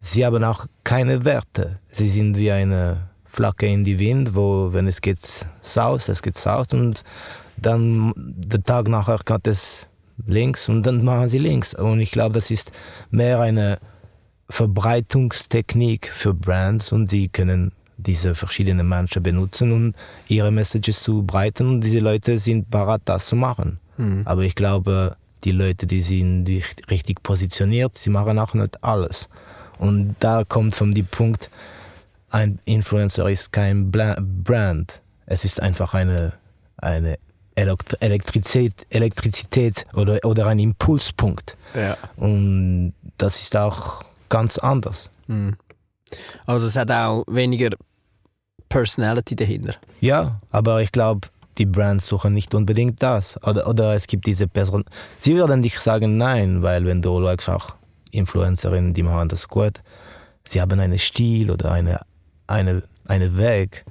[0.00, 1.80] sie haben auch keine Werte.
[1.88, 6.36] Sie sind wie eine Flagge in die Wind, wo wenn es geht south, es geht
[6.36, 7.02] south und
[7.56, 9.86] dann der Tag nachher geht es
[10.26, 11.74] links und dann machen sie links.
[11.74, 12.70] Und ich glaube, das ist
[13.10, 13.78] mehr eine
[14.48, 19.94] Verbreitungstechnik für Brands und sie können diese verschiedenen Menschen benutzen, um
[20.28, 23.80] ihre Messages zu breiten und diese Leute sind bereit, das zu machen.
[24.24, 26.48] Aber ich glaube, die Leute, die sind
[26.90, 29.28] richtig positioniert, sie machen auch nicht alles.
[29.78, 31.50] Und da kommt von dem Punkt,
[32.30, 36.34] ein Influencer ist kein Brand, es ist einfach eine,
[36.76, 37.18] eine
[37.54, 41.56] Elekt Elektrizität, Elektrizität oder, oder ein Impulspunkt.
[41.74, 41.96] Ja.
[42.16, 45.10] Und das ist auch ganz anders.
[46.46, 47.70] Also es hat auch weniger
[48.68, 49.74] Personality dahinter.
[50.00, 53.42] Ja, aber ich glaube, die Brands suchen nicht unbedingt das.
[53.42, 54.84] Oder, oder es gibt diese Person.
[55.18, 57.74] Sie würden dich sagen, nein, weil wenn du schaust, auch
[58.10, 59.80] Influencerinnen, die machen das gut.
[60.46, 62.00] Sie haben einen Stil oder eine,
[62.46, 63.84] eine, einen Weg.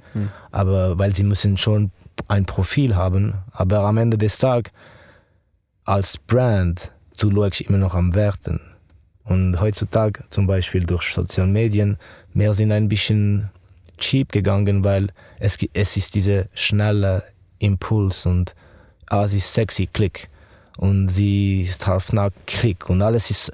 [0.50, 1.92] Aber weil sie müssen schon
[2.26, 3.34] ein Profil haben.
[3.52, 4.72] Aber am Ende des Tages,
[5.84, 8.60] als Brand, du schaust immer noch am Werten.
[9.24, 11.98] Und heutzutage, zum Beispiel durch soziale Medien,
[12.32, 13.50] wir sind ein bisschen
[13.98, 17.24] cheap gegangen, weil es, es ist dieser schnelle
[17.58, 18.54] Impuls und
[19.06, 20.28] ah, sie ist sexy, klick.
[20.76, 22.88] Und sie ist halb nackt, klick.
[22.88, 23.52] Und alles ist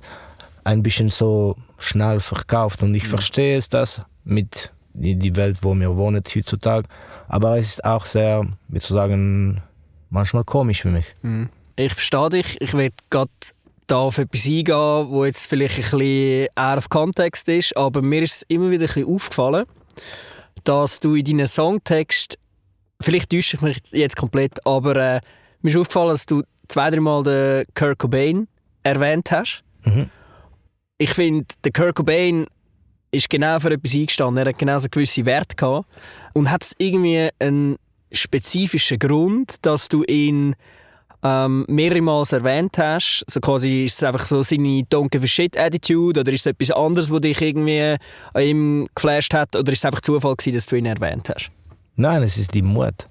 [0.64, 2.82] ein bisschen so schnell verkauft.
[2.82, 6.86] Und ich verstehe es, das mit die, Welt, wo wir wohnen heutzutage.
[7.28, 9.62] Aber es ist auch sehr, wie zu sagen,
[10.10, 11.06] manchmal komisch für mich.
[11.76, 12.60] Ich verstehe dich.
[12.60, 13.30] Ich werde gerade
[13.86, 18.22] da auf etwas eingehen, wo jetzt vielleicht ein bisschen eher auf Kontext ist, aber mir
[18.22, 19.66] ist es immer wieder ein bisschen aufgefallen,
[20.64, 22.38] dass du in deinen Songtext,
[23.04, 25.20] vielleicht täusche ich mich jetzt komplett, aber äh,
[25.62, 28.48] mir ist aufgefallen, dass du zwei, dreimal den Kurt Cobain
[28.82, 29.62] erwähnt hast.
[29.84, 30.10] Mhm.
[30.98, 32.46] Ich finde, der Kurt Cobain
[33.10, 34.44] ist genau für etwas eingestanden.
[34.44, 35.86] Er hat genau so gewisse Werte gehabt.
[36.32, 37.76] Und hat es irgendwie einen
[38.12, 40.54] spezifischen Grund, dass du ihn
[41.22, 43.24] ähm, mehrere Mal erwähnt hast?
[43.28, 46.46] So quasi ist es einfach so seine Don't give a shit Attitude oder ist es
[46.46, 47.96] etwas anderes, was dich irgendwie
[48.34, 51.50] an ihm geflasht hat oder ist es einfach Zufall gewesen, dass du ihn erwähnt hast?
[51.96, 53.08] Nein, es ist die Mut.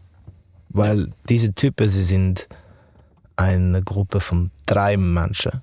[0.69, 2.48] Weil diese Typen, sie sind
[3.36, 5.62] eine Gruppe von drei Menschen.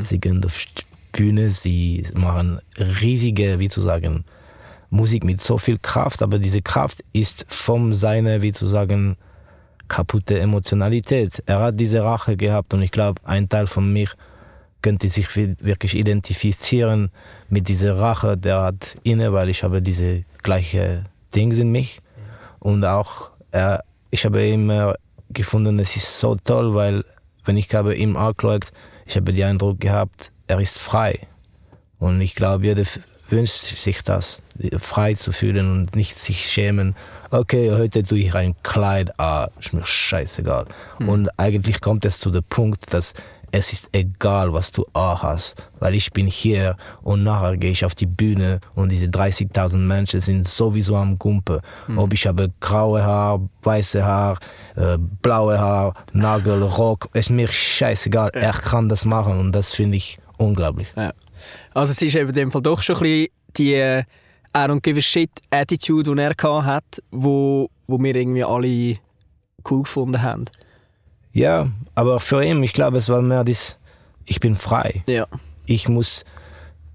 [0.00, 4.24] Sie gehen auf St- Bühne, sie machen riesige, wie zu sagen,
[4.90, 9.16] Musik mit so viel Kraft, aber diese Kraft ist von seiner, wie zu sagen,
[9.88, 11.42] kaputte Emotionalität.
[11.46, 14.08] Er hat diese Rache gehabt und ich glaube, ein Teil von mir
[14.82, 17.10] könnte sich wirklich identifizieren
[17.48, 22.00] mit dieser Rache, der hat inne, weil ich habe diese gleiche Dings in mich
[22.60, 24.94] und auch er, ich habe immer
[25.30, 27.04] gefunden, es ist so toll, weil
[27.44, 28.68] wenn ich habe ihm angeschaut,
[29.06, 31.26] ich habe den Eindruck gehabt, er ist frei
[31.98, 32.84] und ich glaube, jeder
[33.28, 34.40] wünscht sich das,
[34.78, 36.94] frei zu fühlen und nicht sich schämen.
[37.30, 40.64] Okay, heute tue ich ein Kleid an, ist mir scheißegal.
[40.98, 41.08] Mhm.
[41.08, 43.12] Und eigentlich kommt es zu dem Punkt, dass
[43.50, 47.94] es ist egal, was du hast, weil ich bin hier und nachher gehe ich auf
[47.94, 51.60] die Bühne und diese 30.000 Menschen sind sowieso am Gumpe.
[51.86, 51.98] Mhm.
[51.98, 54.38] Ob ich habe graue Haar, weiße Haar,
[54.76, 58.30] äh, blaue Haar, Nagel, Rock, ist mir scheißegal.
[58.34, 58.40] Ja.
[58.40, 60.88] Er kann das machen und das finde ich unglaublich.
[60.96, 61.12] Ja.
[61.74, 64.02] Also es ist eben in dem Fall doch schon ein bisschen die äh,
[64.56, 68.98] I don't give a shit Attitude, die er hat, wo, wo wir irgendwie alle
[69.70, 70.46] cool gefunden haben.
[71.38, 73.76] Ja, aber für ihn, ich glaube, es war mehr das,
[74.24, 75.04] ich bin frei.
[75.06, 75.26] Ja.
[75.66, 76.24] Ich muss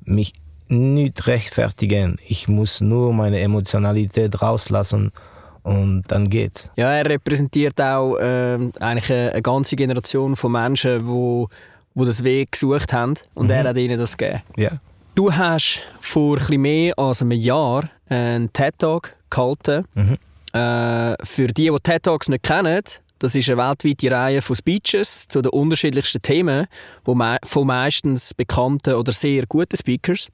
[0.03, 0.33] mich
[0.67, 2.17] nicht rechtfertigen.
[2.27, 5.13] Ich muss nur meine Emotionalität rauslassen
[5.61, 6.69] und dann geht's.
[6.75, 11.47] Ja, er repräsentiert auch äh, eigentlich eine, eine, ganze Generation von Menschen, wo,
[11.93, 13.51] wo das Weg gesucht haben und mhm.
[13.51, 14.41] er hat ihnen das gegeben.
[14.57, 14.71] Ja.
[15.15, 19.85] Du hast vor ein mehr als einem Jahr einen TED-Talk gehalten.
[19.93, 20.17] Mhm.
[20.51, 22.83] Äh, für die, die TED-Talks nicht kennen,
[23.23, 26.67] das ist eine weltweite Reihe von Speeches zu den unterschiedlichsten Themen
[27.05, 30.27] von meistens bekannten oder sehr guten Speakers.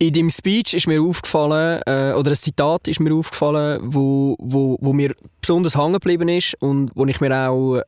[0.00, 4.76] In dem Speech ist mir aufgefallen, äh, oder ein Zitat ist mir aufgefallen, wo, wo,
[4.80, 7.82] wo mir besonders hängen geblieben ist und wo ich mir auch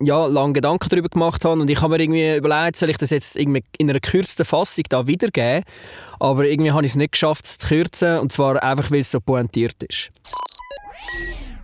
[0.00, 1.60] ja, lange Gedanken darüber gemacht habe.
[1.60, 4.84] Und ich habe mir irgendwie überlegt, soll ich das jetzt irgendwie in einer kürzten Fassung
[4.88, 5.64] da wiedergeben?
[6.20, 8.20] Aber irgendwie habe ich es nicht geschafft, es zu kürzen.
[8.20, 10.12] Und zwar einfach, weil es so pointiert ist.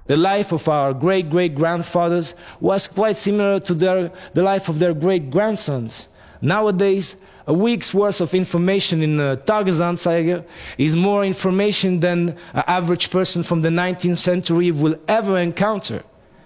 [0.07, 4.79] The life of our great great grandfathers was quite similar to their, the life of
[4.79, 6.09] their great grandsons.
[6.41, 7.17] Nowadays,
[7.49, 10.45] a week's worth of information in a Tagesanzeiger
[10.79, 16.03] is more information than an average person from the 19th century will ever encounter.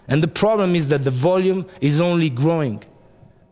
[0.09, 2.83] And the problem is that the volume is only growing.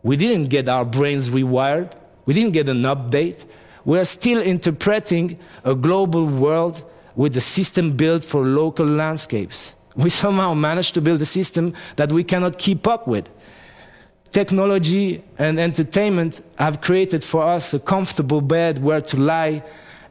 [0.03, 1.93] We didn't get our brains rewired,
[2.25, 3.45] we didn't get an update.
[3.85, 6.83] We are still interpreting a global world
[7.17, 12.13] with a system built for local landscapes we somehow managed to build a system that
[12.13, 13.29] we cannot keep up with.
[14.31, 19.63] Technology and entertainment have created for us a comfortable bed where to lie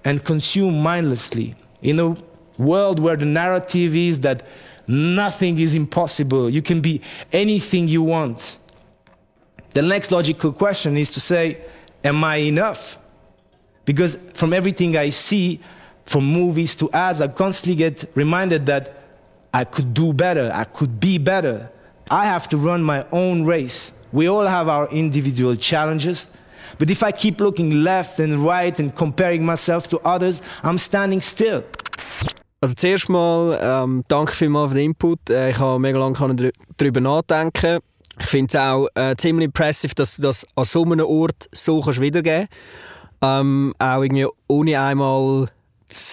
[0.04, 1.56] and consume mindlessly.
[1.82, 2.15] In a
[2.58, 4.45] world where the narrative is that
[4.88, 8.58] nothing is impossible, you can be anything you want.
[9.73, 11.62] The next logical question is to say,
[12.04, 12.97] Am I enough?
[13.86, 15.62] Because from everything I see,
[16.06, 18.96] from movies to ads, I constantly get reminded that
[19.60, 21.72] I could do better, I could be better.
[22.12, 23.91] I have to run my own race.
[24.12, 26.30] We all have our individual challenges.
[26.78, 31.22] But if I keep looking left and right and comparing myself to others, I'm standing
[31.22, 31.63] still.
[32.62, 35.30] Also zuerst mal ähm, danke vielmals für den Input.
[35.30, 37.80] Äh, ich habe mega lange darüber nachdenken.
[38.20, 41.82] Ich finde es auch äh, ziemlich impressive, dass du das an so einem Ort so
[41.82, 42.48] kannst wiedergeben
[43.20, 43.41] kannst.
[43.41, 45.48] Ähm, auch irgendwie ohne einmal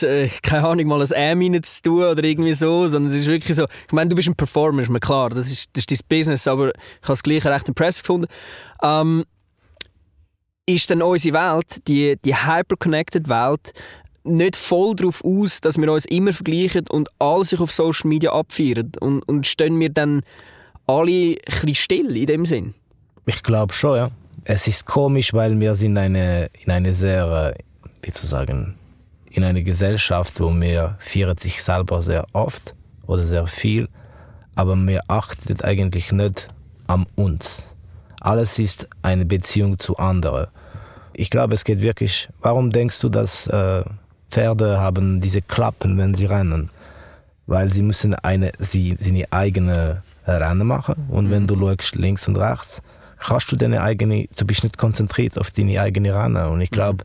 [0.02, 3.56] äh, keine Ahnung, mal ein M zu tun oder irgendwie so, sondern es ist wirklich
[3.56, 6.18] so, ich meine, du bist ein Performer, ist mir klar, das ist, das ist dein
[6.18, 8.26] Business, aber ich habe es gleich recht impressive gefunden.
[8.82, 9.24] Ähm,
[10.66, 13.72] ist denn unsere Welt, die, die hyper-connected Welt,
[14.24, 18.32] nicht voll darauf aus, dass wir uns immer vergleichen und alles sich auf Social Media
[18.32, 18.92] abfeiern?
[19.00, 20.22] Und, und stehen wir dann
[20.86, 22.74] alle ein bisschen still in dem Sinn?
[23.26, 24.10] Ich glaube schon, ja.
[24.44, 27.62] Es ist komisch, weil wir sind eine, in eine sehr, äh,
[28.02, 28.74] wie zu sagen,
[29.34, 32.74] in einer Gesellschaft, wo man feiert sich selber sehr oft
[33.06, 33.88] oder sehr viel,
[34.54, 36.48] aber man achtet eigentlich nicht
[36.86, 37.66] an uns.
[38.20, 40.46] Alles ist eine Beziehung zu anderen.
[41.12, 42.28] Ich glaube, es geht wirklich.
[42.40, 43.82] Warum denkst du, dass äh,
[44.30, 46.70] Pferde haben diese Klappen, wenn sie rennen?
[47.46, 52.36] Weil sie müssen eine, sie, sie eigene Rennen machen und wenn du schaust links und
[52.36, 52.80] rechts,
[53.18, 56.46] kannst du deine eigene, du bist nicht konzentriert auf deine eigene Rennen.
[56.46, 57.04] Und ich glaube,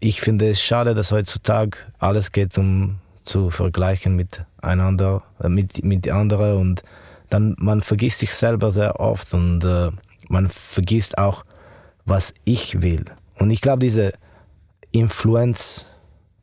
[0.00, 5.84] ich finde es schade, dass heutzutage alles geht um zu vergleichen mit einander, äh, mit,
[5.84, 6.82] mit anderen und
[7.28, 9.90] dann man vergisst sich selber sehr oft und äh,
[10.28, 11.44] man vergisst auch,
[12.04, 13.04] was ich will.
[13.38, 14.12] Und ich glaube, diese
[14.92, 15.86] Influenz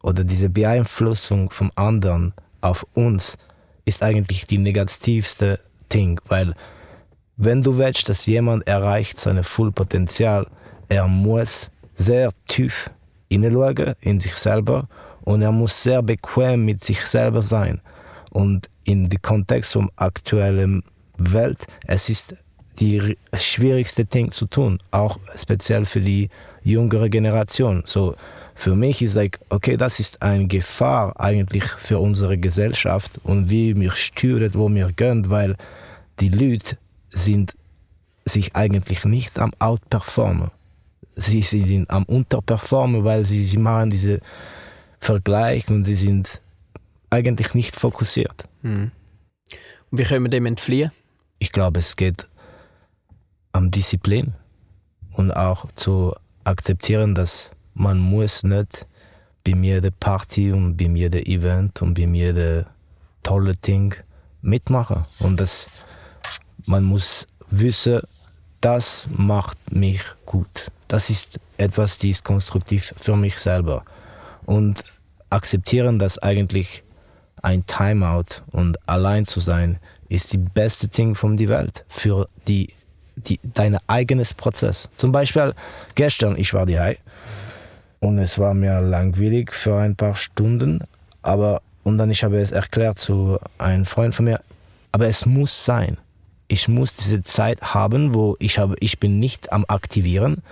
[0.01, 3.37] oder diese Beeinflussung vom anderen auf uns
[3.85, 5.59] ist eigentlich die negativste
[5.91, 6.53] Ding, weil
[7.37, 10.47] wenn du willst, dass jemand erreicht sein Fullpotenzial,
[10.89, 12.89] er muss sehr tief
[13.33, 14.87] hineinschauen in sich selber
[15.21, 17.81] und er muss sehr bequem mit sich selber sein.
[18.31, 20.83] Und in dem Kontext vom aktuellen
[21.17, 22.35] Welt, es ist
[22.79, 26.29] die schwierigste Ding zu tun, auch speziell für die
[26.63, 27.83] jüngere Generation.
[27.85, 28.15] So
[28.55, 33.75] für mich ist like, okay, das ist eine Gefahr eigentlich für unsere Gesellschaft und wie
[33.75, 35.55] wir steuern, wo wir gehen, weil
[36.19, 36.77] die Leute
[37.09, 37.53] sind
[38.25, 40.51] sich eigentlich nicht am Outperformen.
[41.15, 44.19] Sie sind am Unterperformen, weil sie, sie machen diese
[44.99, 46.41] Vergleich und sie sind
[47.09, 48.47] eigentlich nicht fokussiert.
[48.61, 48.91] Mhm.
[49.91, 50.91] Und wie können wir dem entfliehen?
[51.39, 52.27] Ich glaube, es geht
[53.53, 54.33] um Disziplin
[55.11, 58.87] und auch zu akzeptieren, dass man muss nicht
[59.45, 62.65] bei mir der Party und bei mir der Event und bei mir der
[63.21, 63.95] tolle Ding
[64.41, 65.67] mitmachen und das
[66.65, 68.01] man muss wissen,
[68.63, 70.71] das macht mich gut.
[70.87, 73.83] Das ist etwas, die ist konstruktiv für mich selber
[74.45, 74.83] und
[75.29, 76.83] akzeptieren, dass eigentlich
[77.41, 82.73] ein Timeout und allein zu sein ist die beste Ding von der Welt für die,
[83.17, 84.87] die dein eigenes Prozess.
[84.95, 85.53] Zum Beispiel
[85.95, 86.99] gestern ich war die High
[87.99, 90.79] und es war mir langweilig für ein paar Stunden,
[91.21, 94.39] aber und dann ich habe es erklärt zu einem Freund von mir,
[94.93, 95.97] aber es muss sein.
[96.53, 100.43] Ich muss diese Zeit haben, wo ich habe, ich bin nicht am aktivieren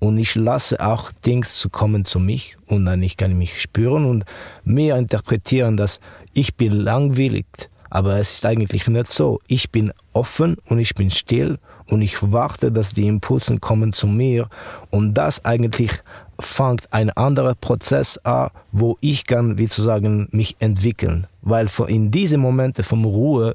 [0.00, 4.04] und ich lasse auch Dinge zu kommen zu mich und dann ich kann mich spüren
[4.04, 4.24] und
[4.64, 6.00] mehr interpretieren, dass
[6.32, 7.46] ich bin langweilig,
[7.88, 9.38] aber es ist eigentlich nicht so.
[9.46, 14.08] Ich bin offen und ich bin still und ich warte, dass die Impulse kommen zu
[14.08, 14.48] mir
[14.90, 15.92] und das eigentlich
[16.40, 22.10] fängt ein anderer Prozess an, wo ich kann, wie zu sagen, mich entwickeln, weil in
[22.10, 23.54] diese Momente vom Ruhe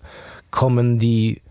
[0.50, 1.42] kommen die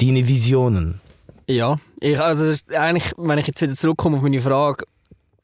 [0.00, 1.00] die Visionen.
[1.48, 4.84] Ja, ich, also eigentlich, wenn ich jetzt wieder zurückkomme auf meine Frage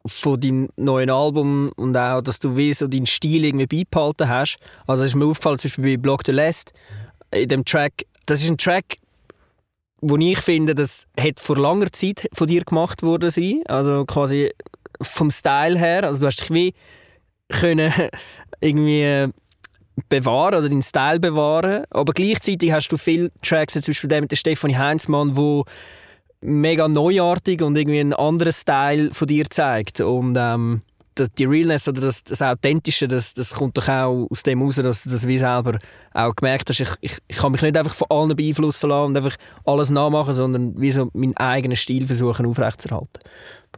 [0.07, 4.57] von deinem neuen Album und auch, dass du wie so deinen Stil irgendwie beibehalten hast.
[4.87, 6.73] Also ist mir aufgefallen, zum Beispiel bei Block the Last,
[7.31, 8.99] in dem Track, das ist ein Track,
[10.01, 13.63] wo ich finde, das hätte vor langer Zeit von dir gemacht worden sein.
[13.67, 14.53] Also quasi
[15.01, 16.05] vom Style her.
[16.05, 16.75] Also du hast dich wie
[17.49, 17.93] können
[18.61, 19.33] irgendwie
[20.09, 21.85] bewahren oder deinen Style bewahren.
[21.91, 25.65] Aber gleichzeitig hast du viele Tracks, zum Beispiel der mit der Stefanie Heinzmann, wo
[26.41, 30.01] mega neuartig und irgendwie einen anderen Style von dir zeigt.
[30.01, 30.83] Und ähm,
[31.39, 35.03] die Realness oder das, das Authentische, das, das kommt doch auch aus dem raus, dass
[35.03, 35.79] du das wie selber
[36.15, 36.81] auch gemerkt hast.
[36.81, 40.35] Ich, ich, ich kann mich nicht einfach von allen beeinflussen lassen und einfach alles nachmachen,
[40.35, 43.19] sondern wie so meinen eigenen Stil versuchen aufrechtzuerhalten.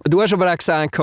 [0.04, 0.98] Du hast aber auch gesagt,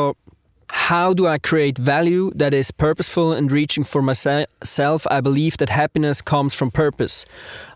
[0.69, 5.07] How do I create value that is purposeful and reaching for myself?
[5.09, 7.25] I believe that happiness comes from purpose.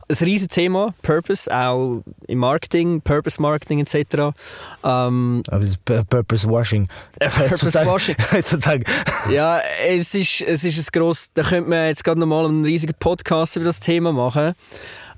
[0.10, 4.34] Ein riesiges Thema, Purpose, auch im Marketing, Purpose Marketing etc.
[4.84, 5.42] Ähm,
[6.10, 6.90] Purpose Washing.
[7.22, 8.16] Purpose Washing.
[8.32, 8.84] Heutzutage.
[9.30, 12.94] ja, es ist, es ist ein grosses, da könnte man jetzt gerade nochmal einen riesigen
[13.00, 14.54] Podcast über das Thema machen.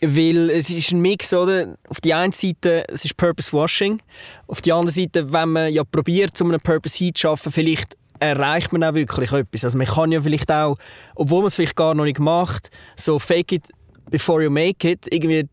[0.03, 1.77] Weil es ist ein Mix, oder?
[1.87, 4.01] Auf die einen Seite, es ist Purpose Washing.
[4.47, 8.83] Auf die andere Seite, wenn man ja probiert, um einen Purpose hinzuschaffen, vielleicht erreicht man
[8.83, 9.63] auch wirklich etwas.
[9.63, 10.77] Also man kann ja vielleicht auch,
[11.15, 13.67] obwohl man es vielleicht gar noch nicht macht, so fake it
[14.09, 15.47] before you make it, irgendwie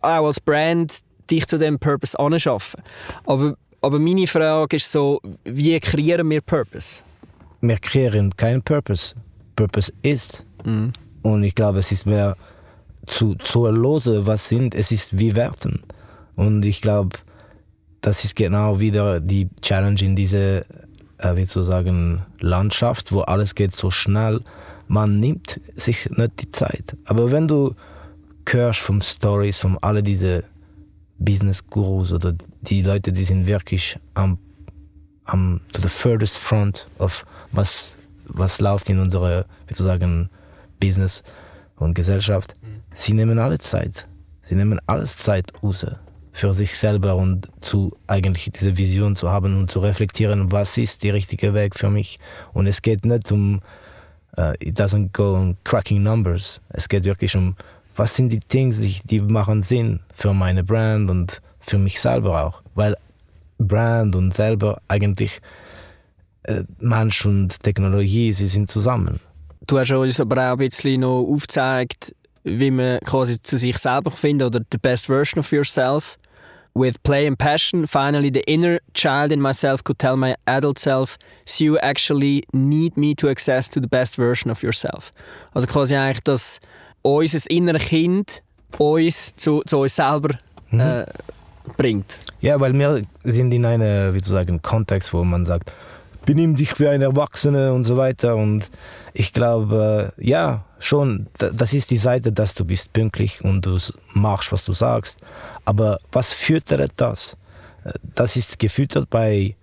[0.00, 2.80] auch als Brand dich zu dem Purpose anschaffen.
[3.26, 7.02] Aber, aber meine Frage ist so, wie kreieren wir Purpose?
[7.60, 9.14] Wir kreieren keinen Purpose.
[9.56, 10.44] Purpose ist.
[10.64, 10.92] Mhm.
[11.22, 12.36] Und ich glaube, es ist mehr
[13.06, 15.82] zu, zu erlose, was sind, es ist wie Werten.
[16.36, 17.18] Und ich glaube,
[18.00, 20.66] das ist genau wieder die Challenge in diese,
[21.18, 24.40] äh, wie zu sagen, Landschaft, wo alles geht so schnell.
[24.88, 26.96] Man nimmt sich nicht die Zeit.
[27.04, 27.74] Aber wenn du
[28.48, 30.44] hörst von Stories von alle diese
[31.18, 34.38] Business Gurus oder die Leute, die sind wirklich am,
[35.24, 37.94] am to the furthest front of was
[38.26, 40.30] was läuft in unserer, wie zu sagen,
[40.80, 41.22] Business
[41.76, 42.54] und Gesellschaft,
[42.94, 44.06] sie nehmen alle Zeit.
[44.48, 45.86] Sie nehmen alles Zeit raus
[46.34, 51.04] für sich selber und zu eigentlich diese Vision zu haben und zu reflektieren, was ist
[51.04, 52.18] der richtige Weg für mich.
[52.52, 53.60] Und es geht nicht um,
[54.36, 56.60] uh, it doesn't go on cracking numbers.
[56.70, 57.54] Es geht wirklich um,
[57.94, 62.62] was sind die Dinge, die, machen Sinn für meine Brand und für mich selber auch.
[62.74, 62.96] Weil
[63.58, 65.40] Brand und selber eigentlich
[66.42, 69.20] äh, Mensch und Technologie, sie sind zusammen.
[69.68, 72.12] Du hast uns aber auch ein bisschen noch aufgezeigt,
[72.44, 76.18] wie man quasi zu sich selber findet oder the best version of yourself.
[76.76, 81.16] With play and passion, finally the inner child in myself could tell my adult self,
[81.44, 85.12] so you actually need me to access to the best version of yourself.
[85.54, 86.60] Also quasi eigentlich, dass
[87.02, 88.42] unser inneres Kind
[88.78, 90.30] uns zu, zu uns selber
[90.70, 90.80] mhm.
[90.80, 91.04] äh,
[91.76, 92.18] bringt.
[92.40, 95.72] Ja, weil wir sind in einem, wie zu sagen, Kontext, wo man sagt,
[96.24, 98.36] benimm dich wie ein Erwachsener und so weiter.
[98.36, 98.70] Und
[99.12, 103.78] ich glaube, ja, schon, das ist die Seite, dass du bist pünktlich und du
[104.12, 105.18] machst, was du sagst.
[105.64, 107.36] Aber was füttert das?
[108.14, 109.56] Das ist gefüttert bei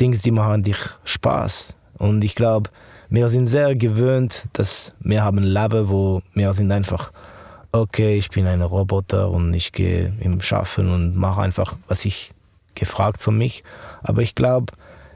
[0.00, 1.74] Dingen, die machen dich Spaß.
[1.98, 2.70] Und ich glaube,
[3.10, 7.12] wir sind sehr gewöhnt, dass wir haben Leben, wo wir sind einfach,
[7.70, 12.32] okay, ich bin ein Roboter und ich gehe im Schaffen und mache einfach, was ich
[12.74, 13.64] gefragt von mich.
[14.02, 14.72] Aber ich glaube,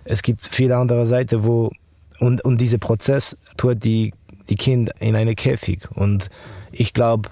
[0.06, 1.70] es gibt viele andere Seiten, wo
[2.18, 4.14] und, und dieser Prozess tut die,
[4.48, 5.86] die Kinder in eine Käfig.
[5.94, 6.28] Und
[6.72, 7.28] ich glaube,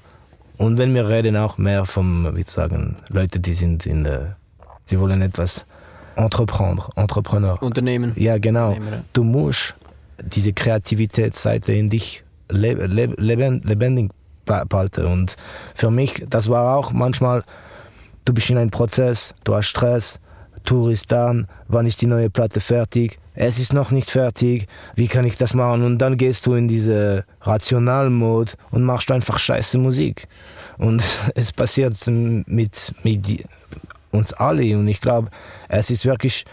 [0.59, 4.37] und wenn wir reden auch mehr vom, wie zu sagen, Leute, die sind in der,
[4.85, 5.65] sie wollen etwas
[6.17, 7.61] entreprendre, Entrepreneur.
[7.63, 8.13] Unternehmen.
[8.17, 8.77] Ja, genau.
[9.13, 9.75] Du musst
[10.23, 14.11] diese Kreativitätsseite in dich leb, leb, leben- lebendig
[14.45, 15.07] behalten.
[15.07, 15.37] Und
[15.75, 17.43] für mich, das war auch manchmal,
[18.25, 20.21] du bist in einem Prozess, du hast Stress,
[20.65, 23.19] Tour ist dann, wann ist die neue Platte fertig?
[23.35, 25.85] Es ist noch nicht fertig, wie kann ich das machen?
[25.85, 30.27] Und dann gehst du in diese Rational-Mode und machst einfach scheiße Musik.
[30.79, 31.03] Und
[31.35, 33.47] es passiert mit, mit
[34.11, 34.77] uns alle.
[34.79, 35.29] Und ich glaube,
[35.69, 36.45] es ist wirklich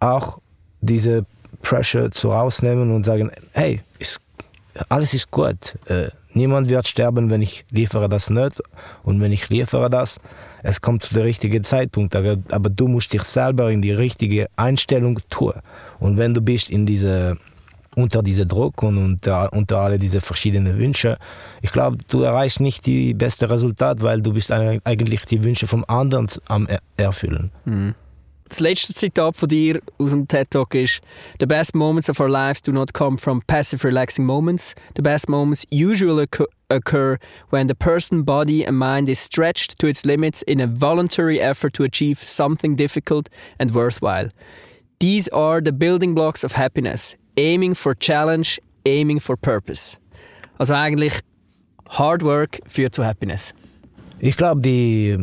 [0.00, 0.40] auch
[0.80, 1.24] diese
[1.62, 4.20] Pressure zu rausnehmen und sagen, hey, ist,
[4.88, 5.78] alles ist gut.
[5.86, 8.62] Äh, niemand wird sterben, wenn ich liefere das nicht.
[9.02, 10.20] Und wenn ich liefere das,
[10.68, 12.16] es kommt zu der richtigen Zeitpunkt.
[12.16, 15.52] Aber, aber du musst dich selber in die richtige Einstellung tun.
[16.00, 17.36] Und wenn du bist in diese
[17.94, 21.16] unter diesem Druck und unter, unter alle diese verschiedenen Wünsche,
[21.62, 25.82] ich glaube, du erreichst nicht die beste Resultat, weil du bist eigentlich die Wünsche vom
[25.88, 27.50] anderen am er- erfüllen.
[28.48, 31.00] Das letzte Zitat von dir aus dem TED Talk ist:
[31.40, 34.74] The best moments of our lives do not come from passive, relaxing moments.
[34.94, 36.26] The best moments usually
[36.68, 37.18] occur-
[37.50, 41.72] when the person, body, and mind is stretched to its limits in a voluntary effort
[41.74, 43.28] to achieve something difficult
[43.58, 44.30] and worthwhile.
[45.00, 47.16] These are the building blocks of happiness.
[47.36, 49.98] Aiming for challenge, aiming for purpose.
[50.58, 51.20] Also eigentlich
[51.90, 53.52] Hard Work führt zu Happiness.
[54.20, 55.18] Ich glaube, die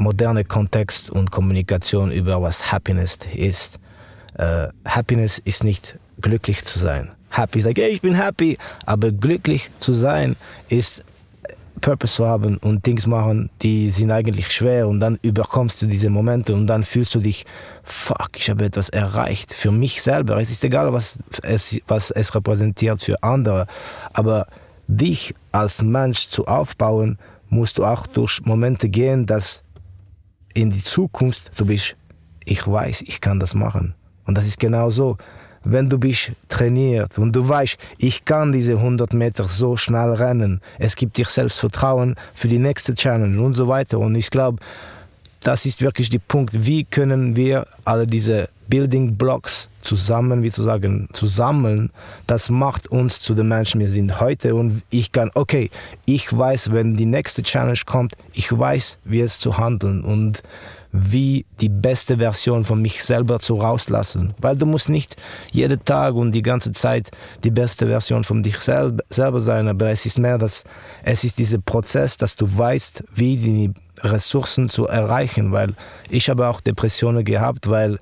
[0.00, 3.78] moderne Kontext und Kommunikation über was Happiness ist,
[4.34, 7.10] äh, Happiness ist nicht glücklich zu sein.
[7.30, 10.34] Happy like, hey, ich bin happy, aber glücklich zu sein
[10.68, 11.04] ist
[11.80, 16.10] Purpose zu haben und Dings machen, die sind eigentlich schwer und dann überkommst du diese
[16.10, 17.46] Momente und dann fühlst du dich,
[17.84, 20.40] fuck, ich habe etwas erreicht für mich selber.
[20.40, 23.66] Es ist egal, was es, was es repräsentiert für andere,
[24.12, 24.46] aber
[24.88, 29.62] dich als Mensch zu aufbauen, musst du auch durch Momente gehen, dass
[30.54, 31.96] in die Zukunft du bist,
[32.44, 33.94] ich weiß, ich kann das machen.
[34.26, 35.16] Und das ist genau so.
[35.62, 40.62] Wenn du bist trainiert und du weißt, ich kann diese 100 Meter so schnell rennen,
[40.78, 43.98] es gibt dir Selbstvertrauen für die nächste Challenge und so weiter.
[43.98, 44.62] Und ich glaube,
[45.40, 50.62] das ist wirklich der Punkt, wie können wir alle diese Building Blocks zusammen, wie zu
[50.62, 51.90] sagen, zusammen,
[52.26, 55.70] das macht uns zu den Menschen, wir sind heute und ich kann, okay,
[56.06, 60.42] ich weiß, wenn die nächste Challenge kommt, ich weiß, wie es zu handeln und
[60.92, 64.34] wie die beste Version von mich selber zu rauslassen.
[64.38, 65.16] Weil du musst nicht
[65.52, 67.10] jeden Tag und die ganze Zeit
[67.44, 70.64] die beste Version von dich selb selber sein, aber es ist mehr, dass
[71.04, 75.74] es ist dieser Prozess, dass du weißt, wie die Ressourcen zu erreichen, weil
[76.08, 78.00] ich habe auch Depressionen gehabt, weil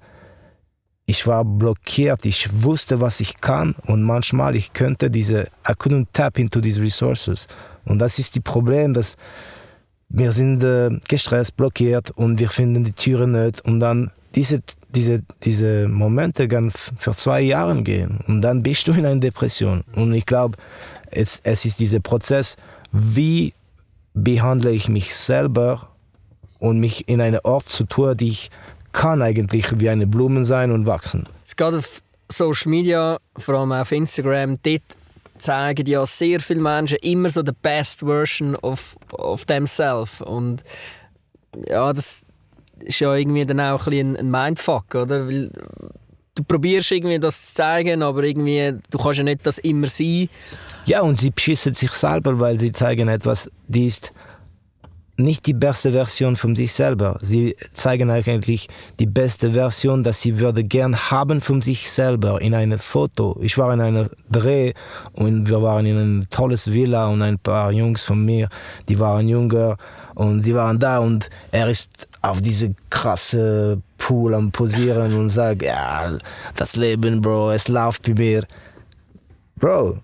[1.10, 6.08] ich war blockiert, ich wusste, was ich kann und manchmal ich könnte diese, I couldn't
[6.12, 7.48] tap into these resources.
[7.86, 9.16] Und das ist die Problem, dass
[10.10, 15.22] wir sind äh, gestresst, blockiert und wir finden die Türen nicht und dann diese, diese,
[15.42, 19.84] diese Momente können für zwei Jahre gehen und dann bist du in einer Depression.
[19.94, 20.58] Und ich glaube,
[21.10, 22.56] es, es ist dieser Prozess,
[22.92, 23.54] wie
[24.12, 25.88] behandle ich mich selber
[26.58, 28.50] und mich in einen Ort zu tun, die ich
[28.92, 31.28] kann eigentlich wie eine Blume sein und wachsen.
[31.40, 34.82] Jetzt gerade auf Social Media, vor allem auf Instagram, dort
[35.38, 40.20] zeigen ja sehr viele Menschen immer so the best version of, of themselves.
[40.20, 40.62] Und
[41.66, 42.24] ja, das
[42.80, 45.26] ist ja irgendwie dann auch ein, bisschen ein Mindfuck, oder?
[45.26, 45.50] Weil
[46.34, 50.28] du probierst irgendwie das zu zeigen, aber irgendwie, du kannst ja nicht das immer sein.
[50.86, 54.12] Ja, und sie beschissen sich selber, weil sie zeigen etwas, die ist
[55.18, 57.18] nicht die beste Version von sich selber.
[57.20, 58.68] Sie zeigen eigentlich
[59.00, 63.36] die beste Version, dass sie würde gern haben von sich selber in einem Foto.
[63.42, 64.72] Ich war in einer Dreh
[65.12, 68.48] und wir waren in einem tolles Villa und ein paar Jungs von mir,
[68.88, 69.76] die waren jünger
[70.14, 75.62] und sie waren da und er ist auf diese krasse Pool am Posieren und sagt,
[75.62, 76.16] ja,
[76.54, 78.44] das Leben, Bro, es läuft bei mir.
[79.56, 79.98] Bro,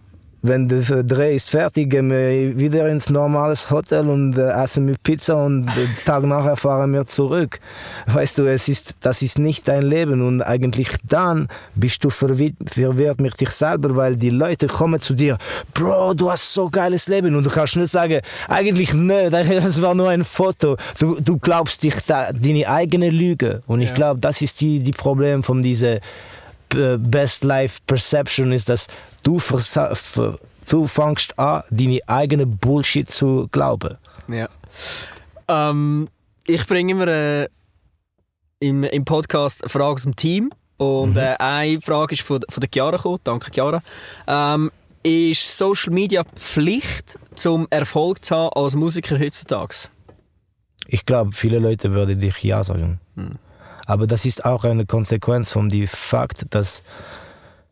[0.47, 5.03] wenn der Dreh ist fertig, gehen wir wieder ins normales Hotel und äh, essen mit
[5.03, 7.61] Pizza und den Tag nachher fahren wir zurück.
[8.07, 12.57] Weißt du, es ist, das ist nicht dein Leben und eigentlich dann bist du verwirrt,
[12.67, 15.39] verwirrt mit dich selber, weil die Leute kommen zu dir,
[15.73, 19.95] Bro, du hast so geiles Leben und du kannst nicht sagen, eigentlich nö, das war
[19.95, 20.77] nur ein Foto.
[20.99, 23.95] Du, du glaubst dich da, deine eigene Lüge und ich Ja.
[23.95, 26.01] glaube, das ist die, die Problem von dieser
[26.99, 28.87] Best Life Perception ist, dass
[29.22, 29.39] du,
[30.68, 33.97] du fängst an, deine eigene Bullshit zu glauben.
[34.29, 34.49] Ja.
[35.49, 36.09] Ähm,
[36.47, 37.49] ich bringe immer äh,
[38.61, 40.51] im, im Podcast eine Frage aus dem Team.
[40.77, 43.20] Und äh, eine Frage ist von, von der Chiara gekommen.
[43.25, 43.81] Danke, Chiara.
[44.27, 44.70] Ähm,
[45.03, 49.89] ist Social Media Pflicht, zum Erfolg zu haben als Musiker heutzutage?
[50.87, 53.01] Ich glaube, viele Leute würden dich ja sagen.
[53.87, 56.82] Aber das ist auch eine Konsequenz von dem Fakt, dass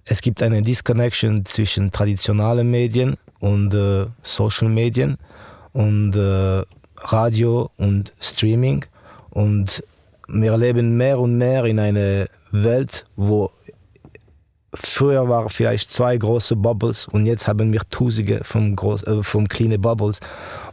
[0.05, 5.17] es gibt eine Disconnection zwischen traditionellen Medien und äh, Social Medien
[5.73, 6.65] und äh,
[6.97, 8.85] Radio und Streaming.
[9.31, 9.83] Und
[10.29, 13.51] wir leben mehr und mehr in einer Welt, wo
[14.75, 18.41] früher waren vielleicht zwei große Bubbles und jetzt haben wir Tausende
[18.77, 20.21] groß, äh, vom kleinen Bubbles.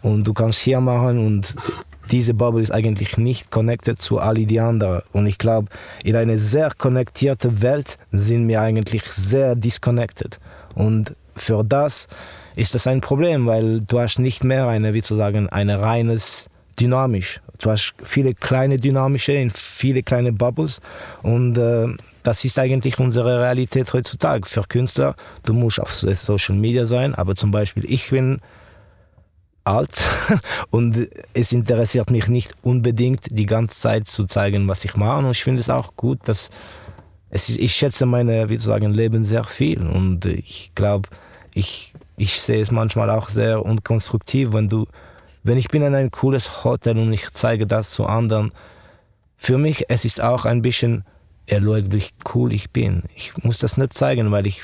[0.02, 1.56] Und du kannst hier machen und
[2.12, 5.02] diese Bubble ist eigentlich nicht connected zu all die anderen.
[5.14, 5.70] Und ich glaube,
[6.04, 10.40] in einer sehr konnektierten Welt sind wir eigentlich sehr disconnected.
[10.76, 12.08] Und für das
[12.56, 16.50] ist das ein Problem, weil du hast nicht mehr eine, wie zu sagen, eine reines
[16.80, 17.42] dynamisch.
[17.60, 20.80] Du hast viele kleine dynamische in viele kleine Bubbles
[21.24, 21.88] und äh,
[22.24, 25.16] das ist eigentlich unsere Realität heutzutage für Künstler.
[25.44, 28.40] Du musst auf Social Media sein, aber zum Beispiel ich bin
[29.70, 30.06] alt
[30.70, 35.20] und es interessiert mich nicht unbedingt die ganze Zeit zu zeigen, was ich mache.
[35.20, 36.50] Und ich finde es auch gut, dass
[37.30, 38.06] es ich schätze
[38.58, 39.86] sagen, Leben sehr viel.
[39.88, 41.10] Und ich glaube,
[41.54, 44.88] ich, ich sehe es manchmal auch sehr unkonstruktiv, wenn du
[45.44, 48.52] wenn ich bin in ein cooles Hotel und ich zeige das zu anderen,
[49.38, 51.06] für mich es ist auch ein bisschen,
[51.46, 52.04] er wie
[52.36, 53.04] cool ich bin.
[53.16, 54.62] Ich muss das nicht zeigen, weil ich,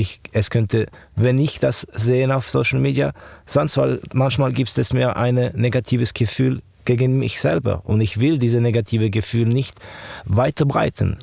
[0.00, 0.86] ich es könnte,
[1.16, 3.12] wenn ich das sehe auf Social Media,
[3.46, 8.38] sonst weil manchmal gibt es mir ein negatives Gefühl gegen mich selber und ich will
[8.38, 9.76] diese negative Gefühl nicht
[10.24, 11.18] weiterbreiten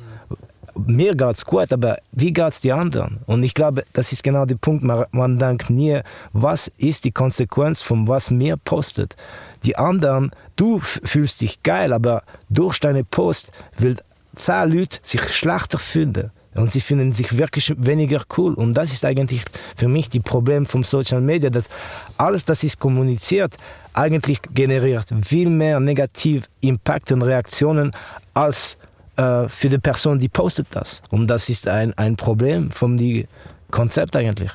[0.84, 3.20] mir geht's gut, aber wie geht's die anderen?
[3.26, 4.84] Und ich glaube, das ist genau der Punkt.
[4.84, 6.00] Man, man denkt nie,
[6.32, 9.16] was ist die Konsequenz von was mir postet?
[9.64, 13.96] Die anderen, du fühlst dich geil, aber durch deine Post will
[14.34, 16.30] zehn Leute sich schlechter fühlen.
[16.56, 18.54] Und sie finden sich wirklich weniger cool.
[18.54, 19.42] Und das ist eigentlich
[19.76, 21.68] für mich die Problem vom Social Media, dass
[22.16, 23.56] alles, das ist kommuniziert,
[23.92, 27.92] eigentlich generiert viel mehr negativ Impact und Reaktionen
[28.34, 28.78] als
[29.16, 31.02] äh, für die Person, die postet das.
[31.10, 33.26] Und das ist ein, ein Problem vom die
[33.70, 34.52] Konzept eigentlich.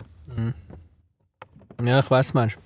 [1.84, 2.58] Ja, ich weiß meinst.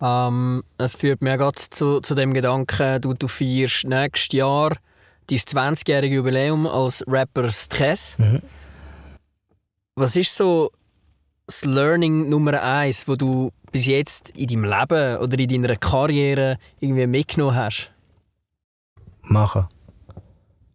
[0.00, 4.76] Ähm, es führt mir gerade zu, zu dem Gedanken, du, du feierst nächstes Jahr
[5.28, 8.16] dein 20-jährige Jubiläum als Rapper Stress.
[8.18, 8.42] Mhm.
[9.96, 10.70] Was ist so
[11.46, 16.58] das Learning Nummer eins, wo du bis jetzt in deinem Leben oder in deiner Karriere
[16.80, 17.92] irgendwie mitgenommen hast?
[19.22, 19.66] Machen.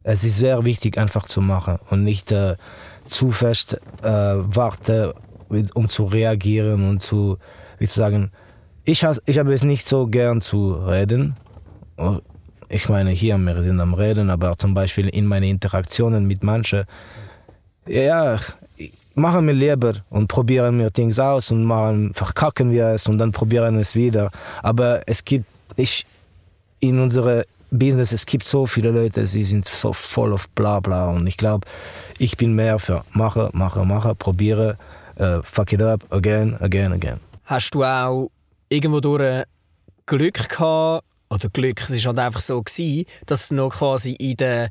[0.03, 2.55] Es ist sehr wichtig, einfach zu machen und nicht äh,
[3.07, 5.13] zu fest äh, warten,
[5.73, 7.37] um zu reagieren und zu,
[7.77, 8.31] wie zu sagen,
[8.83, 11.37] ich, has, ich habe es nicht so gern zu reden.
[12.73, 16.85] Ich meine, hier, wir sind am Reden, aber zum Beispiel in meinen Interaktionen mit manchen,
[17.85, 18.39] ja,
[19.13, 23.33] machen wir lieber und probieren wir Dinge aus und machen, verkacken wir es und dann
[23.33, 24.31] probieren wir es wieder.
[24.63, 25.45] Aber es gibt,
[25.75, 26.05] ich,
[26.79, 31.09] in unserer Business, es gibt so viele Leute, sie sind so voll auf bla bla
[31.09, 31.67] und ich glaube,
[32.19, 34.77] ich bin mehr für mache, mache, mache, probiere,
[35.15, 37.19] äh, fuck it up, again, again, again.
[37.43, 38.29] Hast du auch
[38.69, 39.43] irgendwo durch
[40.05, 44.35] Glück gehabt, oder Glück, es ist halt einfach so gewesen, dass du noch quasi in
[44.35, 44.69] der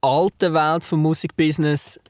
[0.00, 2.00] alten Welt vom Musikbusiness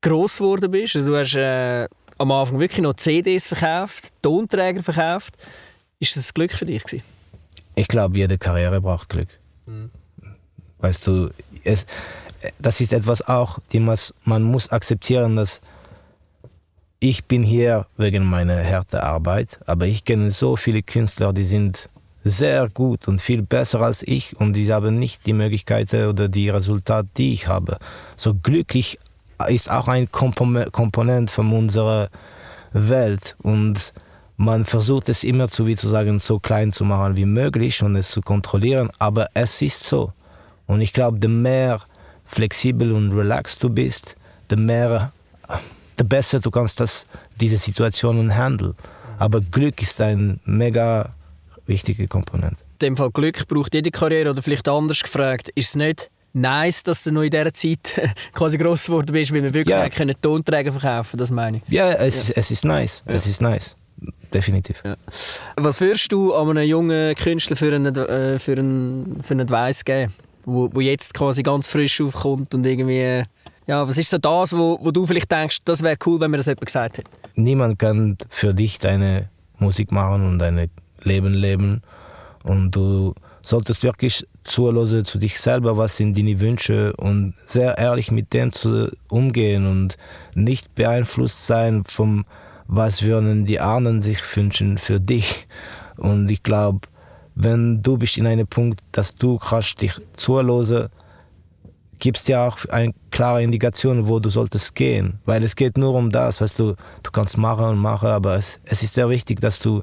[0.00, 0.96] gross geworden bist?
[0.96, 5.34] Also du hast äh, am Anfang wirklich noch CDs verkauft, Tonträger verkauft.
[6.00, 7.04] Ist das Glück für dich gewesen?
[7.76, 9.28] Ich glaube, jede Karriere braucht Glück.
[10.78, 11.30] Weißt du,
[11.62, 11.86] es,
[12.58, 15.60] das ist etwas auch, die man, man muss akzeptieren, dass
[16.98, 21.88] ich bin hier wegen meiner harte Arbeit, aber ich kenne so viele Künstler, die sind
[22.24, 26.50] sehr gut und viel besser als ich und die haben nicht die Möglichkeiten oder die
[26.50, 27.78] Resultate, die ich habe.
[28.16, 28.98] So glücklich
[29.48, 32.10] ist auch ein Kompon- Komponent von unserer
[32.72, 33.92] Welt und
[34.36, 37.96] man versucht es immer zu, wie zu sagen, so klein zu machen wie möglich und
[37.96, 40.12] es zu kontrollieren, aber es ist so.
[40.66, 41.80] Und ich glaube, je mehr
[42.24, 44.16] flexibel und relaxed du bist,
[44.50, 45.12] je mehr,
[45.98, 47.06] der Beste, du kannst das,
[47.38, 48.74] diese Situationen handeln.
[49.18, 51.10] Aber Glück ist ein mega
[51.70, 52.56] wichtige Komponente.
[52.72, 56.82] In dem Fall Glück braucht jede Karriere oder vielleicht anders gefragt, ist es nicht nice,
[56.82, 58.00] dass du noch in dieser Zeit
[58.32, 59.88] quasi gross geworden bist, weil wir wirklich Ja.
[59.88, 61.62] können Tonträger verkaufen das meine ich.
[61.72, 63.02] Ja, es, es ist nice.
[63.06, 63.74] Es ist nice.
[64.32, 64.82] Definitiv.
[65.56, 69.84] Was würdest du an einem jungen Künstler für einen, äh, für einen, für einen Advice
[69.84, 70.12] geben,
[70.44, 73.24] wo, wo jetzt quasi ganz frisch aufkommt und irgendwie,
[73.66, 76.36] ja, was ist so das, wo, wo du vielleicht denkst, das wäre cool, wenn mir
[76.38, 77.10] das jemand gesagt hätte?
[77.34, 80.70] Niemand kann für dich deine Musik machen und dein
[81.02, 81.82] Leben leben.
[82.42, 88.10] Und du solltest wirklich zuhören zu dich selber, was sind deine Wünsche und sehr ehrlich
[88.10, 89.96] mit dem zu umgehen und
[90.34, 92.24] nicht beeinflusst sein vom,
[92.66, 95.46] was würden die anderen sich wünschen für dich.
[95.96, 96.80] Und ich glaube,
[97.34, 100.88] wenn du bist in einem Punkt, dass du kannst dich zuhören,
[101.98, 105.20] gibst dir auch eine klare Indikation, wo du solltest gehen.
[105.26, 108.58] Weil es geht nur um das, was du, du kannst machen und machen, aber es,
[108.64, 109.82] es ist sehr wichtig, dass du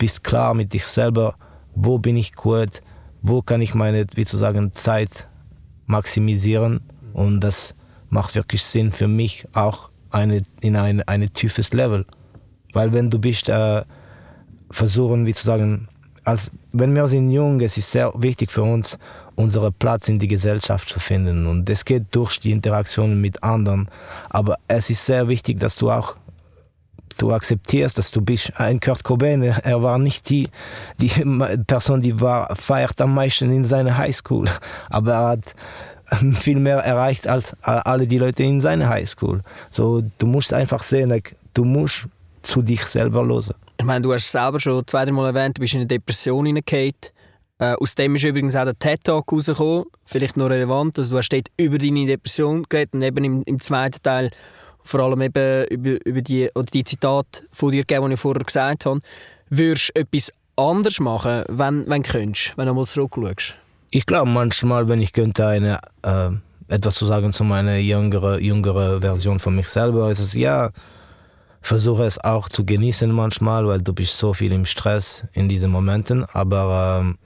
[0.00, 1.36] bist klar mit dich selber,
[1.74, 2.80] wo bin ich gut,
[3.22, 5.28] wo kann ich meine, wie zu sagen, Zeit
[5.86, 6.80] maximisieren
[7.12, 7.74] und das
[8.08, 12.06] macht wirklich Sinn für mich auch eine, in ein eine tiefes Level.
[12.72, 13.84] Weil wenn du bist, äh,
[14.70, 15.88] versuchen, wie zu sagen,
[16.24, 18.98] als, wenn wir sind jung, es ist sehr wichtig für uns,
[19.34, 21.46] unseren Platz in die Gesellschaft zu finden.
[21.46, 23.88] Und das geht durch die Interaktion mit anderen.
[24.28, 26.16] Aber es ist sehr wichtig, dass du auch
[27.18, 29.42] du akzeptierst, dass du bist ein Kurt Cobain.
[29.42, 30.48] Er war nicht die,
[30.98, 31.08] die
[31.66, 34.48] Person, die war, feiert am meisten in seiner Highschool.
[34.88, 35.54] Aber er hat
[36.34, 39.42] viel mehr erreicht als alle die Leute in seiner Highschool.
[39.70, 41.22] So, du musst einfach sehen,
[41.54, 42.06] du musst
[42.42, 43.54] zu dich selber losen.
[43.78, 46.46] Ich meine, du hast selber schon zwei, drei Mal erwähnt, du bist in eine Depression
[46.46, 46.94] hineingefallen.
[47.58, 50.98] Äh, aus dem ist übrigens auch der TED-Talk rausgekommen, vielleicht noch relevant.
[50.98, 54.30] Also du hast dort über deine Depression geredet und eben im, im zweiten Teil
[54.82, 58.44] vor allem eben über, über die, oder die Zitate von dir gegeben, die ich vorher
[58.44, 59.00] gesagt habe.
[59.48, 63.56] Würdest du etwas anders machen, wenn, wenn du könntest, wenn du mal zurückschaust?
[63.90, 66.30] Ich glaube manchmal, wenn ich könnte eine, äh,
[66.68, 70.70] etwas zu sagen zu meiner jüngeren jüngere Version von mich selber, ist es ja,
[71.60, 75.70] versuche es auch zu genießen manchmal, weil du bist so viel im Stress in diesen
[75.70, 77.18] Momenten, aber ähm,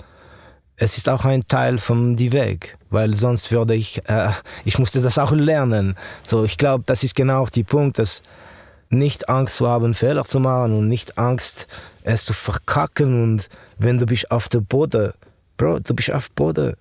[0.76, 4.30] es ist auch ein Teil von die Weg, weil sonst würde ich, äh,
[4.64, 5.96] ich musste das auch lernen.
[6.22, 8.22] So, ich glaube, das ist genau der Punkt, dass
[8.88, 11.66] nicht Angst zu haben, Fehler zu machen und nicht Angst,
[12.02, 15.12] es zu verkacken und wenn du bist auf der Boden,
[15.56, 16.74] Bro, du bist auf Boden.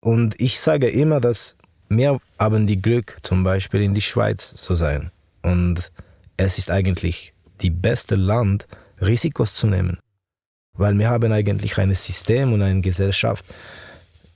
[0.00, 1.56] Und ich sage immer, dass
[1.88, 5.10] wir haben die Glück, zum Beispiel in die Schweiz zu sein.
[5.42, 5.92] Und
[6.36, 8.66] es ist eigentlich die beste Land,
[9.00, 9.98] Risikos zu nehmen.
[10.74, 13.44] Weil wir haben eigentlich ein System und eine Gesellschaft,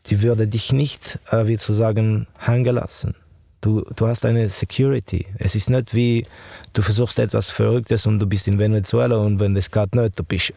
[0.07, 3.15] die würde dich nicht, äh, wie zu sagen, hängen lassen.
[3.61, 5.27] Du, du hast eine Security.
[5.39, 6.27] Es ist nicht wie,
[6.73, 10.25] du versuchst etwas Verrücktes und du bist in Venezuela und wenn das geht nicht, du
[10.25, 10.55] bist,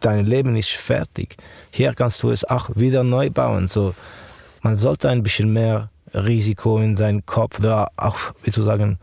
[0.00, 1.36] dein Leben ist fertig.
[1.70, 3.68] Hier kannst du es auch wieder neu bauen.
[3.68, 3.94] So,
[4.62, 8.98] man sollte ein bisschen mehr Risiko in seinen Kopf, da auch, wie zu sagen,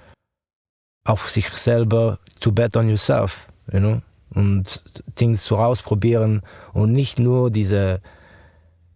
[1.06, 4.02] auf sich selber to bet on yourself, you know?
[4.34, 4.84] Und
[5.20, 6.42] Dinge zu ausprobieren
[6.74, 8.02] und nicht nur diese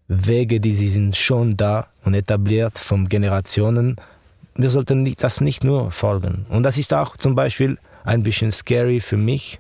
[0.10, 3.96] Wege, die sie sind schon da und etabliert von Generationen.
[4.56, 6.48] Wir sollten das nicht nur folgen.
[6.50, 9.60] Und das ist auch zum Beispiel ein bisschen scary für mich,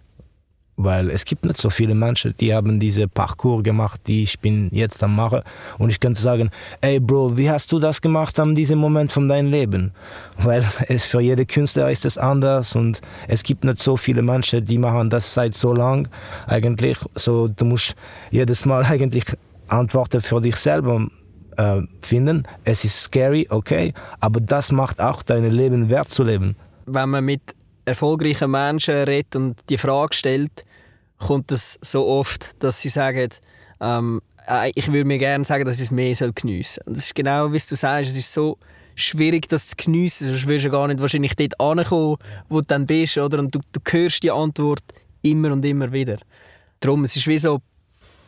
[0.76, 4.70] weil es gibt nicht so viele Menschen, die haben diese Parcours gemacht, die ich bin
[4.72, 5.41] jetzt am machen.
[5.78, 6.50] Und ich könnte sagen,
[6.82, 9.91] ey Bro, wie hast du das gemacht an diesem Moment von deinem Leben?
[10.38, 14.66] Weil es für jeden Künstler ist es anders und es gibt nicht so viele Menschen,
[14.66, 16.08] die machen das seit so lang
[16.47, 16.97] eigentlich.
[17.14, 17.95] So, du musst
[18.32, 19.26] jedes Mal eigentlich
[19.72, 21.07] Antworten für dich selber
[21.57, 22.47] äh, finden.
[22.63, 26.55] Es ist scary, okay, aber das macht auch dein Leben wert zu leben.
[26.86, 27.41] Wenn man mit
[27.86, 30.63] erfolgreichen Menschen redet und die Frage stellt,
[31.17, 33.30] kommt es so oft, dass sie sagen,
[33.82, 36.93] ähm, äh, ich würde mir gerne sagen, dass ich es mehr geniessen soll.
[36.93, 38.57] Das ist genau, wie du sagst, es ist so
[38.95, 42.17] schwierig, das zu geniessen, sonst wirst du gar nicht wahrscheinlich dort ankommen,
[42.49, 43.39] wo du dann bist, oder?
[43.39, 44.84] Und du, du hörst die Antwort
[45.22, 46.17] immer und immer wieder.
[46.80, 47.59] Darum, es ist wie so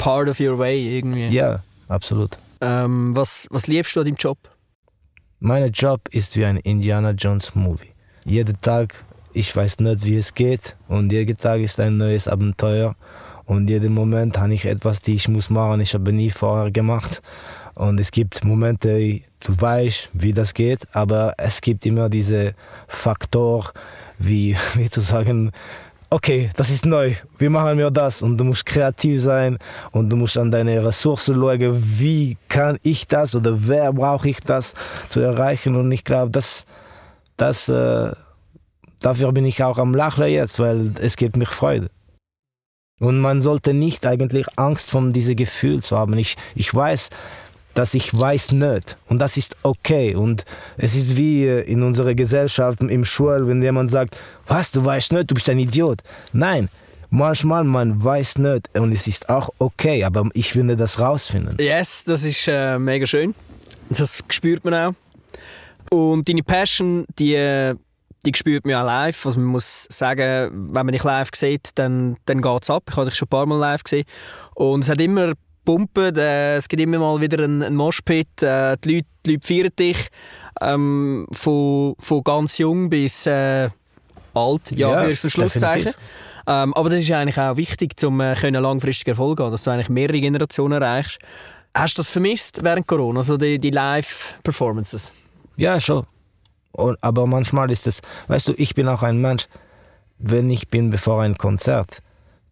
[0.01, 1.27] part of your way irgendwie.
[1.27, 2.37] Ja, absolut.
[2.59, 4.37] Ähm, was, was liebst du an deinem Job?
[5.39, 7.93] Mein Job ist wie ein Indiana Jones Movie.
[8.25, 12.95] Jeden Tag, ich weiß nicht, wie es geht und jeden Tag ist ein neues Abenteuer
[13.45, 15.81] und jeden Moment habe ich etwas, die ich muss machen.
[15.81, 17.21] Ich habe nie vorher gemacht
[17.75, 22.53] und es gibt Momente, du weißt, wie das geht, aber es gibt immer diese
[22.87, 23.71] Faktor,
[24.19, 25.51] wie, wie zu sagen,
[26.11, 28.21] okay, das ist neu, wie machen wir das?
[28.21, 29.57] Und du musst kreativ sein
[29.91, 34.41] und du musst an deine Ressourcen schauen, wie kann ich das oder wer brauche ich
[34.41, 34.75] das
[35.09, 35.75] zu erreichen?
[35.75, 36.65] Und ich glaube, das,
[37.37, 38.11] das, äh,
[38.99, 41.89] dafür bin ich auch am Lachen jetzt, weil es gibt mich Freude.
[42.99, 46.15] Und man sollte nicht eigentlich Angst von diesem Gefühl zu haben.
[46.17, 47.09] Ich, ich weiß,
[47.73, 48.97] dass ich weiß nicht.
[49.07, 50.15] Und das ist okay.
[50.15, 50.45] Und
[50.77, 54.17] es ist wie äh, in unserer Gesellschaft, im Schul, wenn jemand sagt,
[54.47, 56.01] was, du weißt nicht, du bist ein Idiot.
[56.33, 56.69] Nein,
[57.09, 61.57] manchmal man weiß nicht und es ist auch okay, aber ich finde das rausfinden.
[61.59, 63.35] Yes, das ist äh, mega schön.
[63.89, 64.93] Das spürt man auch.
[65.91, 67.75] Und deine Passion, die, äh,
[68.25, 69.25] die spürt man auch live.
[69.25, 72.83] Also man muss sagen, wenn man dich live sieht, dann, dann geht es ab.
[72.89, 74.05] Ich habe dich schon ein paar Mal live gesehen.
[74.55, 78.41] Und es hat immer Pumpen, äh, es gibt immer mal wieder einen, einen Moshpit.
[78.41, 80.07] Äh, die, Leute, die Leute feiern dich.
[80.59, 83.69] Ähm, von, von ganz jung bis äh,
[84.33, 85.93] alt, ja, Ja, ich so Schlusszeichen.
[86.47, 89.63] Ähm, aber das ist eigentlich auch wichtig, um äh, können langfristig Erfolg zu haben, dass
[89.63, 91.19] du eigentlich mehrere Generationen erreichst.
[91.73, 95.13] Hast du das vermisst während Corona, also die, die Live-Performances?
[95.55, 96.05] Ja, schon.
[96.73, 99.45] Aber manchmal ist es, weißt du, ich bin auch ein Mensch,
[100.17, 102.01] wenn ich bin bevor ein Konzert,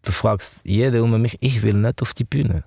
[0.02, 2.64] du fragst jeder um mich, ich will nicht auf die Bühne.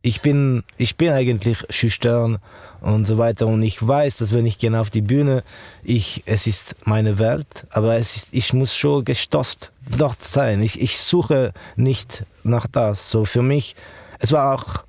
[0.00, 2.38] Ich bin, ich bin eigentlich schüchtern
[2.80, 5.42] und so weiter und ich weiß, dass wenn ich gehe auf die Bühne,
[5.82, 10.62] ich, es ist meine Welt, aber es ist, ich muss schon gestoßt dort sein.
[10.62, 13.10] Ich, ich suche nicht nach das.
[13.10, 13.74] So für mich,
[14.20, 14.84] es war auch,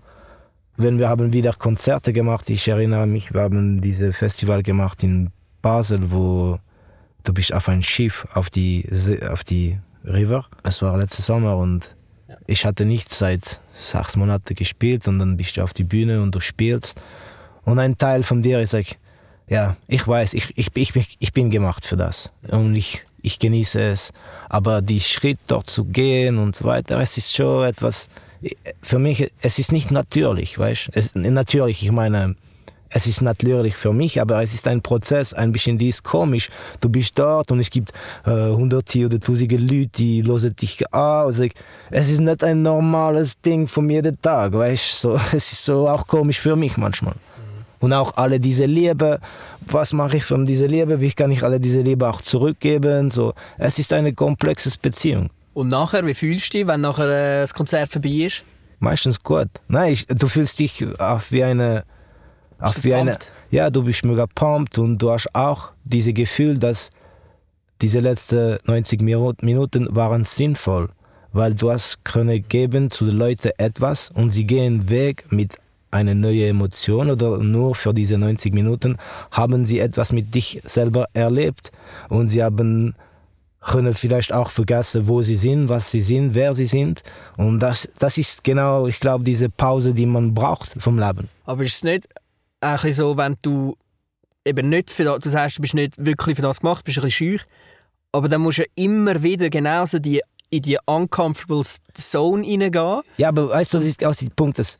[0.78, 5.32] wenn wir haben wieder Konzerte gemacht, ich erinnere mich, wir haben diese Festival gemacht in
[5.62, 6.60] Basel, wo
[7.24, 8.88] du bist auf ein Schiff auf die
[9.30, 10.45] auf die River.
[10.64, 11.95] Es war letztes Sommer und
[12.47, 16.34] ich hatte nicht seit sechs Monaten gespielt und dann bist du auf die Bühne und
[16.36, 16.99] du spielst.
[17.63, 18.97] Und ein Teil von dir ist like,
[19.47, 22.32] ja, ich weiß, ich, ich, ich, bin- ich bin gemacht für das.
[22.49, 24.11] Und ich, ich genieße es,
[24.49, 28.09] aber die Schritt dort zu gehen und so weiter, es ist schon etwas,
[28.82, 32.36] für mich, es ist nicht natürlich, weißt es Natürlich, ich meine,
[32.89, 36.49] es ist natürlich für mich, aber es ist ein Prozess, ein bisschen dies komisch.
[36.79, 37.91] Du bist dort und es gibt
[38.25, 40.83] äh, hunderte oder tausende Leute, die hören dich.
[40.93, 41.45] Also,
[41.91, 46.07] es ist nicht ein normales Ding von jedem Tag, weißt so, Es ist so auch
[46.07, 47.15] komisch für mich manchmal.
[47.79, 49.19] Und auch alle diese Liebe,
[49.61, 53.09] was mache ich von dieser Liebe, wie kann ich alle diese Liebe auch zurückgeben?
[53.09, 55.29] So, es ist eine komplexe Beziehung.
[55.53, 58.43] Und nachher, wie fühlst du dich, wenn nachher äh, das Konzert vorbei ist?
[58.79, 59.49] Meistens gut.
[59.67, 61.83] Nein, ich, du fühlst dich auch wie eine,
[62.62, 63.18] Bist wie eine,
[63.51, 66.89] ja, du bist mega pumped und du hast auch dieses Gefühl, dass
[67.82, 70.89] diese letzten 90 Minu- Minuten waren sinnvoll,
[71.32, 75.55] weil du hast können geben zu den Leuten etwas und sie gehen weg mit
[75.91, 78.97] einer neuen Emotion oder nur für diese 90 Minuten
[79.32, 81.72] haben sie etwas mit dich selber erlebt
[82.10, 82.95] und sie haben
[83.62, 87.01] können vielleicht auch vergessen, wo sie sind, was sie sind, wer sie sind.
[87.36, 91.28] Und das, das ist genau, ich glaube, diese Pause, die man braucht vom Leben.
[91.45, 92.07] Aber ist es nicht
[92.62, 93.76] ein bisschen so, wenn du
[94.45, 97.03] eben nicht für das, du sagst, du bist nicht wirklich für das gemacht, bist ein
[97.03, 97.43] bisschen schüch,
[98.12, 103.01] aber dann musst du ja immer wieder genauso die, in die uncomfortable Zone reingehen.
[103.18, 104.78] Ja, aber weißt du, das ist auch der Punkt, dass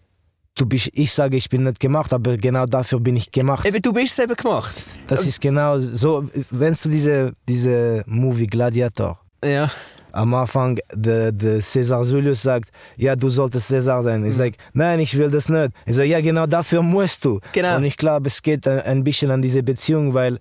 [0.56, 3.66] du bist, ich sage, ich bin nicht gemacht, aber genau dafür bin ich gemacht.
[3.66, 4.76] Eben, du bist es eben gemacht.
[5.08, 9.70] Das ist genau so, wenn du diese, diese Movie Gladiator, Ja.
[10.12, 14.26] Am Anfang der, der Cäsar Julius sagt, ja, du solltest Cäsar sein.
[14.26, 15.72] Ich sage, nein, ich will das nicht.
[15.86, 17.40] Ich sage, ja, genau dafür musst du.
[17.54, 17.78] Genau.
[17.78, 20.40] Und ich glaube, es geht ein- ein bisschen an diese Beziehung, weil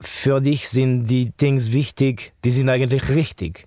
[0.00, 3.66] für dich sind die Dinge wichtig, die sind eigentlich richtig.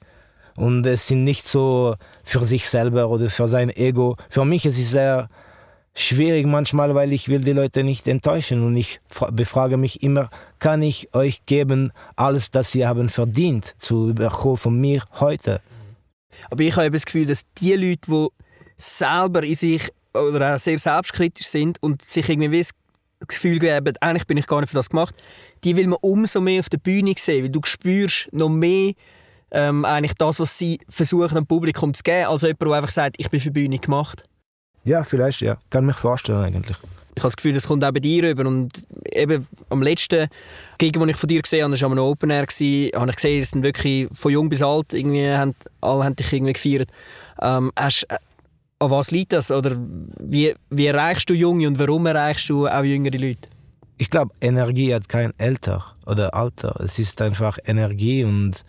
[0.55, 4.15] Und es sind nicht so für sich selber oder für sein Ego.
[4.29, 5.29] Für mich ist es sehr
[5.93, 10.29] schwierig manchmal, weil ich will die Leute nicht enttäuschen und ich fra- befrage mich immer,
[10.59, 15.61] kann ich euch geben alles, das sie haben verdient zu bekommen von mir heute?
[16.49, 18.27] Aber ich habe das Gefühl, dass die Leute, die
[18.77, 22.71] selber in sich oder auch sehr selbstkritisch sind und sich irgendwie das
[23.27, 25.15] Gefühl geben, eigentlich bin ich gar nicht für das gemacht,
[25.63, 28.93] die will man umso mehr auf der Bühne sehen, weil du spürst noch mehr
[29.51, 33.17] ähm, eigentlich das, was sie versuchen am Publikum zu geben, als jemand, der einfach sagt,
[33.19, 34.23] ich bin für die Bühne gemacht.
[34.83, 35.57] Ja, vielleicht, ja.
[35.69, 36.77] Kann mich vorstellen eigentlich.
[37.13, 38.47] Ich habe das Gefühl, das kommt auch bei dir rüber.
[38.47, 38.71] Und
[39.11, 40.27] eben am letzten
[40.77, 43.15] Gig, den ich von dir gesehen habe, das war an einem Open Air, habe ich
[43.15, 46.89] gesehen, es sind wirklich von jung bis alt, irgendwie haben, alle haben dich irgendwie gefeiert.
[47.41, 48.17] Ähm, hast, äh,
[48.79, 49.51] an was liegt das?
[49.51, 49.75] Oder
[50.19, 53.49] wie, wie erreichst du Junge und warum erreichst du auch jüngere Leute?
[53.97, 56.79] Ich glaube, Energie hat kein Alter oder Alter.
[56.79, 58.63] Es ist einfach Energie und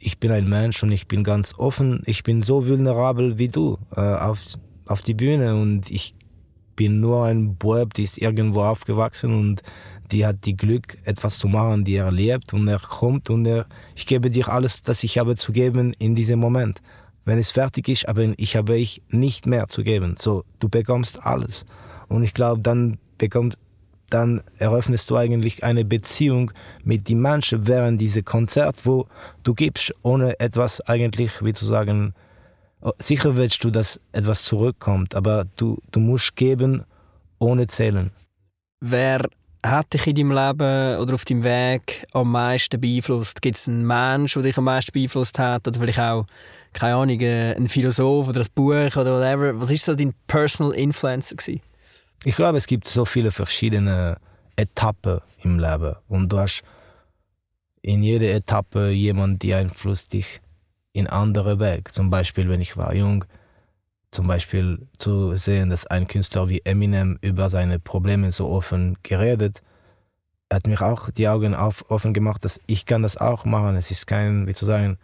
[0.00, 2.02] ich bin ein Mensch und ich bin ganz offen.
[2.06, 4.40] Ich bin so vulnerabel wie du äh, auf,
[4.86, 6.14] auf die Bühne und ich
[6.76, 9.62] bin nur ein Bub, die ist irgendwo aufgewachsen und
[10.10, 13.66] die hat die Glück, etwas zu machen, die er lebt und er kommt und er,
[13.94, 16.80] ich gebe dir alles, das ich habe zu geben in diesem Moment.
[17.24, 20.16] Wenn es fertig ist, aber ich habe ich nicht mehr zu geben.
[20.18, 21.64] So, du bekommst alles.
[22.08, 23.56] Und ich glaube, dann bekommt
[24.12, 26.52] dann eröffnest du eigentlich eine Beziehung
[26.84, 29.06] mit den Menschen während dieses Konzert, wo
[29.42, 32.12] du gibst, ohne etwas eigentlich, wie zu sagen,
[32.98, 36.84] sicher willst du, dass etwas zurückkommt, aber du, du musst geben,
[37.38, 38.10] ohne zählen.
[38.80, 39.28] Wer
[39.64, 43.40] hat dich in deinem Leben oder auf deinem Weg am meisten beeinflusst?
[43.42, 45.68] Gibt es einen Menschen, der dich am meisten beeinflusst hat?
[45.68, 46.26] Oder vielleicht auch,
[46.72, 49.60] keine Ahnung, äh, ein Philosoph oder ein Buch oder whatever?
[49.60, 51.60] Was ist so dein Personal Influencer gewesen?
[52.24, 54.16] Ich glaube, es gibt so viele verschiedene
[54.56, 56.62] Etappen im Leben und du hast
[57.82, 60.40] in jeder Etappe jemanden, der einflusst dich
[60.92, 61.92] in andere Weg.
[61.92, 63.24] Zum Beispiel, wenn ich war jung,
[64.10, 69.62] zum Beispiel zu sehen, dass ein Künstler wie Eminem über seine Probleme so offen geredet,
[70.52, 73.74] hat mich auch die Augen auf, offen gemacht, dass ich kann das auch machen.
[73.74, 74.98] Es ist kein, wie zu sagen,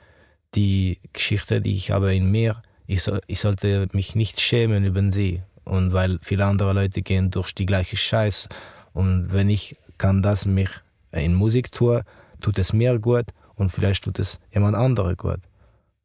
[0.55, 5.11] die Geschichte, die ich habe in mir, ich, so, ich sollte mich nicht schämen über
[5.11, 5.43] sie.
[5.65, 8.49] Und weil viele andere Leute gehen durch die gleiche Scheiß.
[8.93, 10.71] Und wenn ich kann das mich
[11.13, 12.05] in Musik tue,
[12.41, 13.27] tut es mir gut
[13.57, 15.41] und vielleicht tut es jemand andere gut.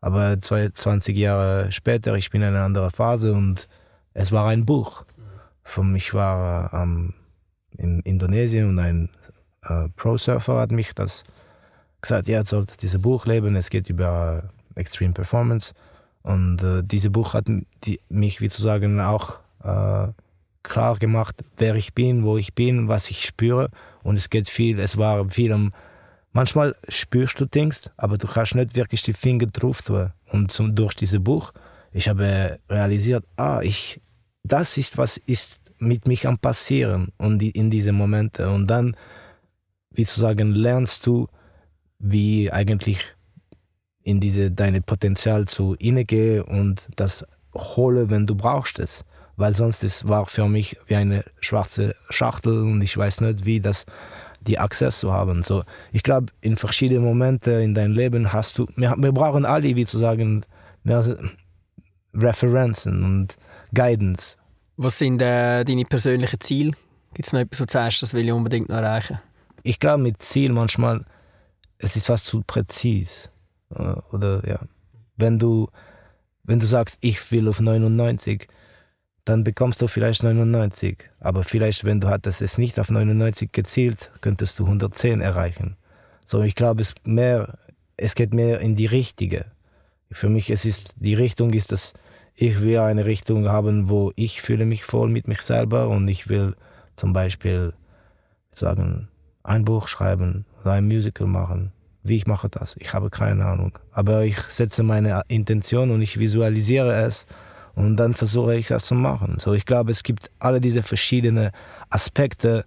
[0.04, 3.70] Aber 20 Jahre später, ich bin in einer anderen Phase und
[4.14, 5.06] es war ein Buch.
[5.64, 7.14] Von ich war ähm,
[7.78, 9.10] in Indonesien und ein
[9.62, 11.24] äh, Pro-Surfer hat mich das
[12.02, 14.44] gesagt, ja, du solltest dieses Buch leben, es geht über
[14.76, 15.74] äh, Extreme Performance.
[16.22, 17.48] Und äh, dieses Buch hat
[17.86, 20.12] die, mich, wie zu sagen, auch äh,
[20.64, 23.70] klar gemacht, wer ich bin, wo ich bin, was ich spüre.
[24.04, 25.72] Und es geht viel, es war viel um
[26.34, 30.12] manchmal spürst du Dinge, aber du kannst nicht wirklich die Finger drauf tun.
[30.32, 31.54] Und zum, durch dieses Buch,
[31.92, 34.02] ich habe realisiert, ah, ich,
[34.44, 38.50] das ist, was ist mit mich am passieren und die, in diese Momente.
[38.50, 38.98] Und dann,
[39.92, 41.28] wie zu sagen, lernst du,
[42.00, 43.16] wie eigentlich
[44.02, 49.06] in diese deine Potenzial zu innegehen und das hole, wenn du brauchst es.
[49.36, 53.60] Weil sonst es war für mich wie eine schwarze Schachtel und ich weiß nicht, wie
[53.60, 53.86] das
[54.48, 55.44] die Access zu haben.
[55.44, 59.76] So, ich glaube, in verschiedenen Momenten in deinem Leben hast du, wir, wir brauchen alle,
[59.76, 60.44] wie zu sagen,
[60.84, 61.04] mehr
[62.14, 63.36] Referenzen und
[63.74, 64.38] Guidance.
[64.78, 66.72] Was sind äh, deine persönlichen Ziele?
[67.14, 69.20] Gibt es noch etwas, du sagst, das will ich unbedingt noch erreichen?
[69.64, 71.06] Ich glaube, mit Ziel manchmal,
[71.78, 73.30] es ist fast zu präzise.
[73.76, 74.60] Äh, oder ja,
[75.18, 75.70] wenn du,
[76.44, 78.48] wenn du sagst, ich will auf 99,
[79.26, 81.10] dann bekommst du vielleicht 99.
[81.20, 85.78] Aber vielleicht, wenn du hattest es nicht auf 99 gezielt, könntest du 110 erreichen.
[86.26, 87.58] So, ich glaube, es mehr,
[87.98, 89.46] es geht mehr in die richtige.
[90.12, 91.94] Für mich es ist die Richtung ist, dass
[92.36, 96.30] ich will eine Richtung haben, wo ich fühle mich voll mit mich selber und ich
[96.30, 96.56] will
[96.96, 97.74] zum Beispiel
[98.52, 99.08] sagen
[99.44, 101.72] ein Buch schreiben ein Musical machen.
[102.04, 102.76] Wie ich mache das?
[102.80, 103.78] Ich habe keine Ahnung.
[103.92, 107.26] Aber ich setze meine Intention und ich visualisiere es
[107.76, 109.38] und dann versuche ich das zu machen.
[109.40, 111.52] So, ich glaube, es gibt alle diese verschiedenen
[111.90, 112.66] Aspekte,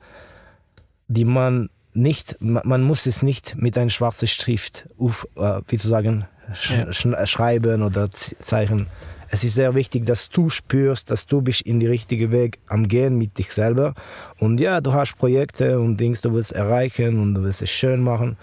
[1.08, 5.88] die man nicht, man muss es nicht mit einer schwarzen Schrift, auf, äh, wie zu
[5.88, 6.72] sagen, sch
[7.04, 7.26] ja.
[7.26, 8.86] schreiben oder zeichnen.
[9.28, 12.86] Es ist sehr wichtig, dass du spürst, dass du bist in die richtige Weg am
[12.86, 13.94] Gehen mit dich selber.
[14.38, 18.02] Und ja, du hast Projekte und Dinge, du willst erreichen und du willst es schön
[18.02, 18.36] machen.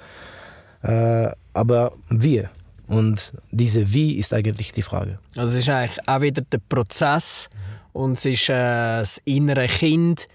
[0.82, 2.50] Äh, aber wir,
[2.88, 5.18] und diese Wie ist eigentlich die Frage.
[5.36, 7.50] Also es ist eigentlich auch wieder der Prozess
[7.94, 10.28] und es ist äh, das innere Kind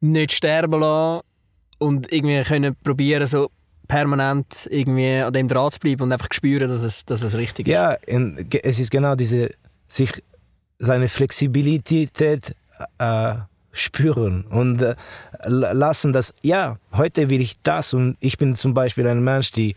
[0.00, 1.22] nicht sterben lassen
[1.78, 3.50] und irgendwie können probieren so
[3.88, 7.68] permanent irgendwie an dem Draht zu bleiben und einfach spüren, dass es, dass es richtig
[7.68, 7.74] ist.
[7.74, 9.50] Ja, es ist genau diese
[9.88, 10.22] sich
[10.78, 12.56] seine Flexibilität
[12.98, 13.34] äh,
[13.72, 14.94] spüren und äh,
[15.46, 19.74] lassen, dass ja heute will ich das und ich bin zum Beispiel ein Mensch, die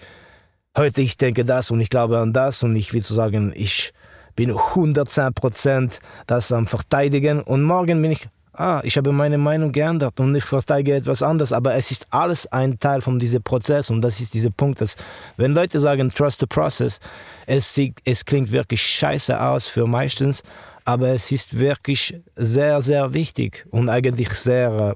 [0.78, 3.94] heute ich denke das und ich glaube an das und ich will zu sagen, ich
[4.36, 10.20] bin 110% das am Verteidigen und morgen bin ich, ah, ich habe meine Meinung geändert
[10.20, 14.02] und ich verteidige etwas anderes, aber es ist alles ein Teil von diesem Prozess und
[14.02, 14.96] das ist dieser Punkt, dass
[15.38, 17.00] wenn Leute sagen, trust the process,
[17.46, 20.44] es, es klingt wirklich scheiße aus für meistens,
[20.84, 24.96] aber es ist wirklich sehr, sehr wichtig und eigentlich sehr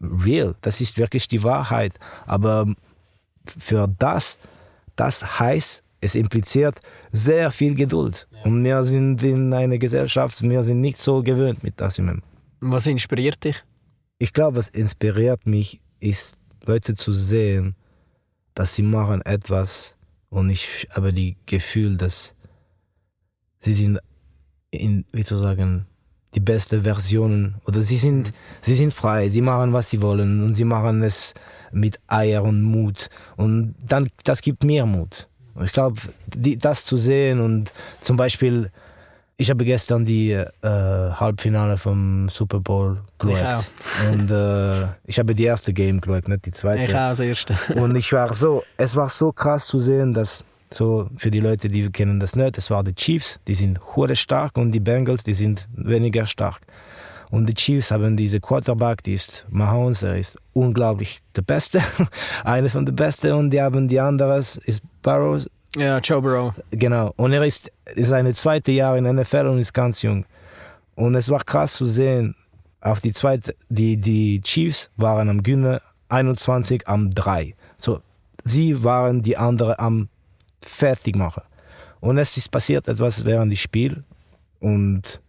[0.00, 0.54] äh, real.
[0.60, 1.94] Das ist wirklich die Wahrheit.
[2.26, 2.66] Aber
[3.58, 4.38] für das
[4.96, 6.80] das heißt, es impliziert
[7.12, 8.26] sehr viel Geduld.
[8.32, 8.42] Ja.
[8.44, 12.00] Und wir sind in einer Gesellschaft, wir sind nicht so gewöhnt mit das.
[12.60, 13.62] Was inspiriert dich?
[14.18, 17.76] Ich glaube, was inspiriert mich, ist, Leute zu sehen,
[18.54, 19.94] dass sie machen etwas
[20.28, 22.34] und ich habe die Gefühl, dass
[23.58, 23.98] sie sind
[24.70, 25.86] in, wie zu sagen,
[26.34, 28.32] die beste Versionen oder sie sind, mhm.
[28.62, 31.34] sie sind frei, sie machen, was sie wollen und sie machen es
[31.72, 33.08] mit Eier und Mut.
[33.36, 35.28] Und dann, das gibt mehr Mut.
[35.62, 36.00] Ich glaube,
[36.34, 38.70] das zu sehen und zum Beispiel
[39.42, 43.36] Ich habe gestern die äh, Halbfinale vom Super Bowl geschaut.
[43.36, 44.12] Ich auch.
[44.12, 46.84] Und äh, ich habe die erste Game geschaut, nicht die zweite.
[46.84, 47.54] Ich auch das erste.
[47.74, 51.68] Und ich war so, es war so krass zu sehen, dass so für die Leute,
[51.68, 55.24] die kennen das nicht, es waren die Chiefs, die sind hure stark und die Bengals,
[55.24, 56.60] die sind weniger stark.
[57.32, 61.80] Und die Chiefs haben diese Quarterback, die ist Mahomes, er ist unglaublich der Beste,
[62.44, 63.32] einer von den Besten.
[63.32, 65.42] Und die haben die andere, ist Burrow,
[65.74, 66.52] Ja, Joe Burrow.
[66.72, 67.14] Genau.
[67.16, 70.26] Und er ist, ist seine zweite Jahr in der NFL und ist ganz jung.
[70.94, 72.34] Und es war krass zu sehen,
[72.82, 75.80] auf die zweite, die, die Chiefs waren am Güne
[76.10, 77.54] 21 am 3.
[77.78, 78.00] So,
[78.44, 80.10] sie waren die andere am
[80.60, 81.44] Fertigmachen.
[82.00, 83.96] Und es ist passiert etwas während des Spiels
[84.60, 85.22] und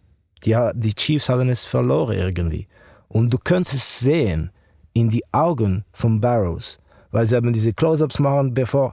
[0.44, 2.66] die, die Chiefs haben es verloren irgendwie.
[3.08, 4.50] Und du könntest sehen
[4.92, 6.78] in die Augen von Barrows,
[7.10, 8.92] weil sie haben diese Close-ups machen, bevor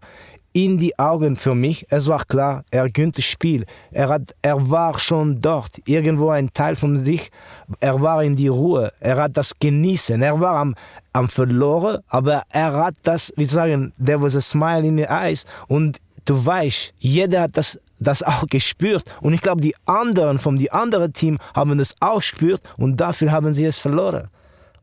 [0.54, 3.66] in die Augen für mich, es war klar, er gönnt das Spiel.
[3.92, 7.32] Er, hat, er war schon dort, irgendwo ein Teil von sich.
[7.80, 10.22] Er war in die Ruhe, er hat das genießen.
[10.22, 10.76] Er war am,
[11.14, 15.06] am verloren, aber er hat das, wie zu sagen, there was a smile in the
[15.06, 15.46] eyes.
[15.68, 19.04] Und du weißt, jeder hat das, das auch gespürt.
[19.22, 23.32] Und ich glaube, die anderen vom die anderen Team haben es auch gespürt und dafür
[23.32, 24.28] haben sie es verloren.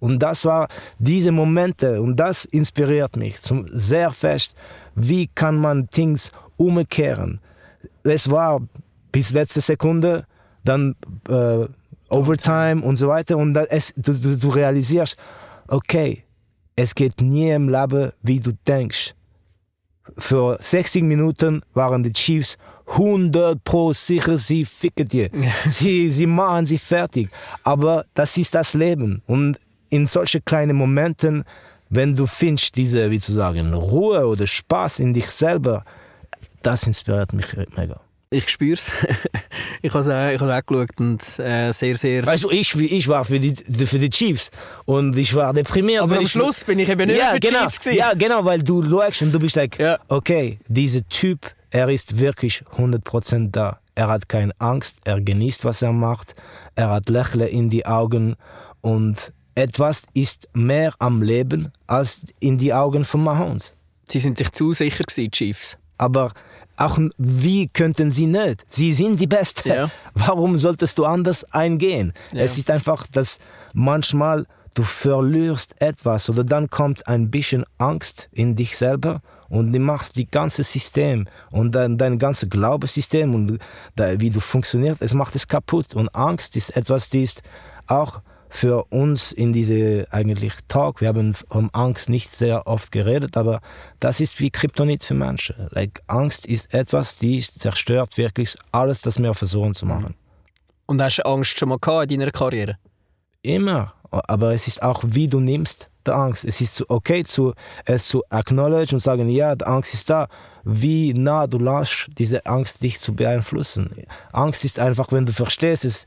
[0.00, 4.54] Und das war diese Momente und das inspiriert mich zum sehr fest.
[4.94, 7.40] Wie kann man Things umkehren?
[8.04, 8.60] Es war
[9.10, 10.24] bis letzte Sekunde,
[10.64, 10.94] dann
[11.28, 11.66] äh,
[12.10, 15.16] Overtime und so weiter und es, du, du, du realisierst,
[15.66, 16.24] okay,
[16.76, 19.14] es geht nie im Leben, wie du denkst.
[20.16, 22.56] Für 60 Minuten waren die Chiefs
[22.90, 25.30] 100 pro sicher, sie ficken dir.
[25.66, 27.28] Sie, sie machen sie fertig.
[27.62, 29.22] Aber das ist das Leben.
[29.26, 29.58] Und
[29.90, 31.44] in solche kleinen Momenten,
[31.90, 35.84] wenn du findest diese, wie zu sagen, Ruhe oder Spaß in dich selber,
[36.62, 38.00] das inspiriert mich mega.
[38.30, 38.90] Ich spüre es.
[39.82, 40.08] ich habe es
[40.40, 42.26] auch, ich auch geschaut und äh, sehr, sehr...
[42.26, 43.54] Weißt du, ich, ich war für die,
[43.86, 44.50] für die Chiefs
[44.84, 46.02] und ich war deprimiert.
[46.02, 47.98] Aber am ich- Schluss bin ich eben nicht ja, für die genau, Chiefs gewesen.
[47.98, 49.98] Ja, genau, weil du schaust und du bist like, Ja.
[50.08, 53.78] okay, dieser Typ, er ist wirklich 100% da.
[53.94, 56.34] Er hat keine Angst, er genießt, was er macht,
[56.74, 58.36] er hat Lächeln in die Augen
[58.80, 63.74] und etwas ist mehr am Leben als in die Augen von Mahomes.
[64.06, 65.76] Sie sind sich zu sicher gewesen, Chiefs.
[65.98, 66.32] Aber
[66.76, 68.64] auch wie könnten sie nicht?
[68.68, 69.68] Sie sind die Besten.
[69.68, 69.90] Ja.
[70.14, 72.12] Warum solltest du anders eingehen?
[72.32, 72.42] Ja.
[72.42, 73.40] Es ist einfach, dass
[73.74, 79.78] manchmal du verlierst etwas oder dann kommt ein bisschen Angst in dich selber und du
[79.78, 83.58] machst die ganze System und dein, dein ganzes Glaubenssystem und
[83.96, 85.94] da, wie du funktionierst, es macht es kaputt.
[85.94, 87.42] Und Angst ist etwas, die ist
[87.86, 88.20] auch
[88.50, 93.60] für uns in diese eigentlich Talk, wir haben um Angst nicht sehr oft geredet, aber
[94.00, 95.68] das ist wie Kryptonit für Menschen.
[95.70, 100.14] Like, Angst ist etwas, die zerstört wirklich alles, das wir versuchen zu machen.
[100.86, 102.78] Und hast du Angst schon mal gehabt in deiner Karriere?
[103.42, 103.92] Immer.
[104.10, 106.44] Aber es ist auch, wie du nimmst die Angst.
[106.44, 107.54] Es ist okay, zu,
[107.84, 110.28] es zu acknowledge und sagen, ja, die Angst ist da.
[110.64, 113.90] Wie nah du lässt diese Angst dich zu beeinflussen.
[114.32, 116.04] Angst ist einfach, wenn du verstehst, es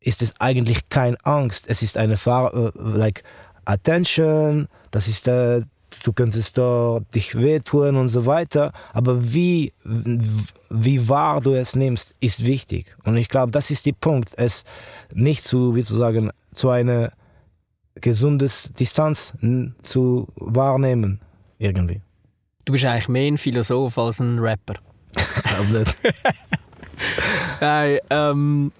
[0.00, 1.68] ist es eigentlich keine Angst.
[1.68, 3.24] Es ist eine Fahr äh, like
[3.64, 5.62] Attention, das ist äh,
[6.02, 8.72] du könntest da dich wehtun und so weiter.
[8.92, 12.96] Aber wie, wie wahr du es nimmst, ist wichtig.
[13.04, 14.64] Und ich glaube, das ist der Punkt, es
[15.14, 17.12] nicht zu, wie zu sagen, zu einer
[18.00, 19.34] gesundes Distanz
[19.80, 21.20] zu wahrnehmen.
[21.58, 22.00] Irgendwie.
[22.64, 24.74] Du bist eigentlich mehr ein Philosoph als ein Rapper.
[25.16, 25.96] Ich glaube nicht.
[27.60, 28.72] Nein, ähm,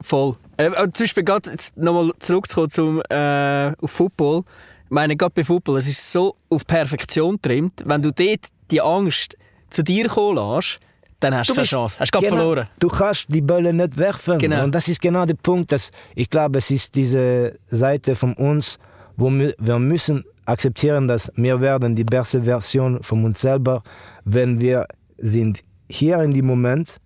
[0.00, 0.36] voll.
[0.56, 4.44] Äh, äh, zum Beispiel gerade nochmal zurückzukommen zum, äh, auf Football.
[4.84, 7.82] Ich meine, gerade bei Football, es ist so auf Perfektion getrimmt.
[7.84, 9.36] Wenn du dort die Angst
[9.70, 10.80] zu dir kommen lässt,
[11.20, 12.00] dann hast du, keine Chance.
[12.00, 12.36] Hast du Genau.
[12.36, 12.68] verloren.
[12.78, 14.38] Du kannst die Bälle nicht werfen.
[14.38, 14.64] Genau.
[14.64, 18.78] Und das ist genau der Punkt, dass ich glaube, es ist diese Seite von uns,
[19.16, 23.82] wo wir, müssen akzeptieren, dass wir werden die beste Version von uns selber,
[24.24, 24.86] wenn wir
[25.18, 26.98] sind hier in dem Moment,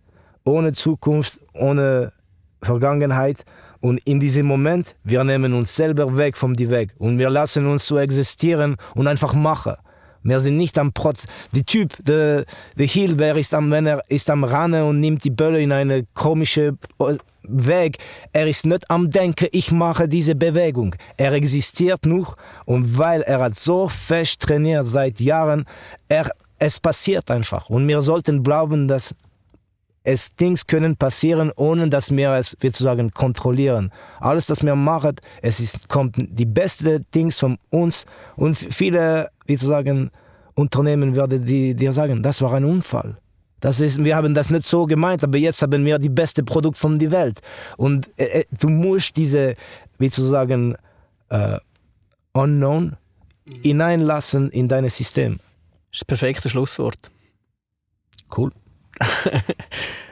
[0.45, 2.13] ohne Zukunft, ohne
[2.63, 3.45] Vergangenheit
[3.81, 7.87] und in diesem Moment, wir nehmen uns selber weg vom Weg und wir lassen uns
[7.87, 9.75] so existieren und einfach machen.
[10.29, 11.27] Wir sind nicht am Protz.
[11.55, 12.45] Der Typ, der,
[12.77, 15.73] der Hill, wer ist am, wenn er ist am Rennen und nimmt die Bälle in
[15.73, 16.77] eine komische
[17.43, 17.99] Weg,
[18.33, 20.95] er ist nicht am Denken, ich mache diese Bewegung.
[21.17, 25.65] Er existiert nur und weil er hat so fest trainiert seit Jahren,
[26.09, 27.71] er, es passiert einfach.
[27.71, 29.15] Und wir sollten glauben, dass
[30.11, 33.93] es Dings können passieren, ohne dass wir es, wie zu sagen, kontrollieren.
[34.21, 39.59] Alles, was wir machen, es ist, kommt die beste Dings von uns und viele, wie
[39.59, 40.11] zu sagen,
[40.55, 43.19] Unternehmen werden die dir sagen, das war ein Unfall.
[43.61, 46.79] Das ist, wir haben das nicht so gemeint, aber jetzt haben wir die beste Produkt
[46.79, 47.41] von der Welt.
[47.77, 49.57] Und äh, äh, du musst diese,
[49.99, 50.77] wie zu sagen,
[51.29, 51.59] äh,
[52.33, 52.97] Unknown
[53.63, 55.37] hineinlassen in dein System.
[55.37, 57.11] Das ist das perfekte Schlusswort.
[58.35, 58.53] Cool.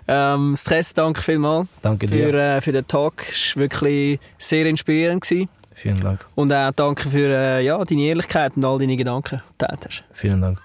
[0.09, 2.34] Ähm, Stress, danke vielmals Danke für, dir.
[2.34, 3.24] äh, für den Talk.
[3.28, 5.22] Es war wirklich sehr inspirierend.
[5.22, 5.49] Gewesen.
[5.74, 6.24] Vielen Dank.
[6.37, 10.05] Und auch danke für äh, ja, deine Ehrlichkeit und all deine Gedanken, die du hast.
[10.12, 10.59] Vielen Dank.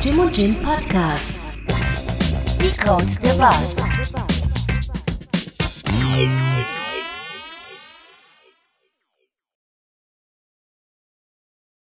[0.00, 1.40] Jim und Jim Podcast.
[2.58, 3.76] Decode the Bus.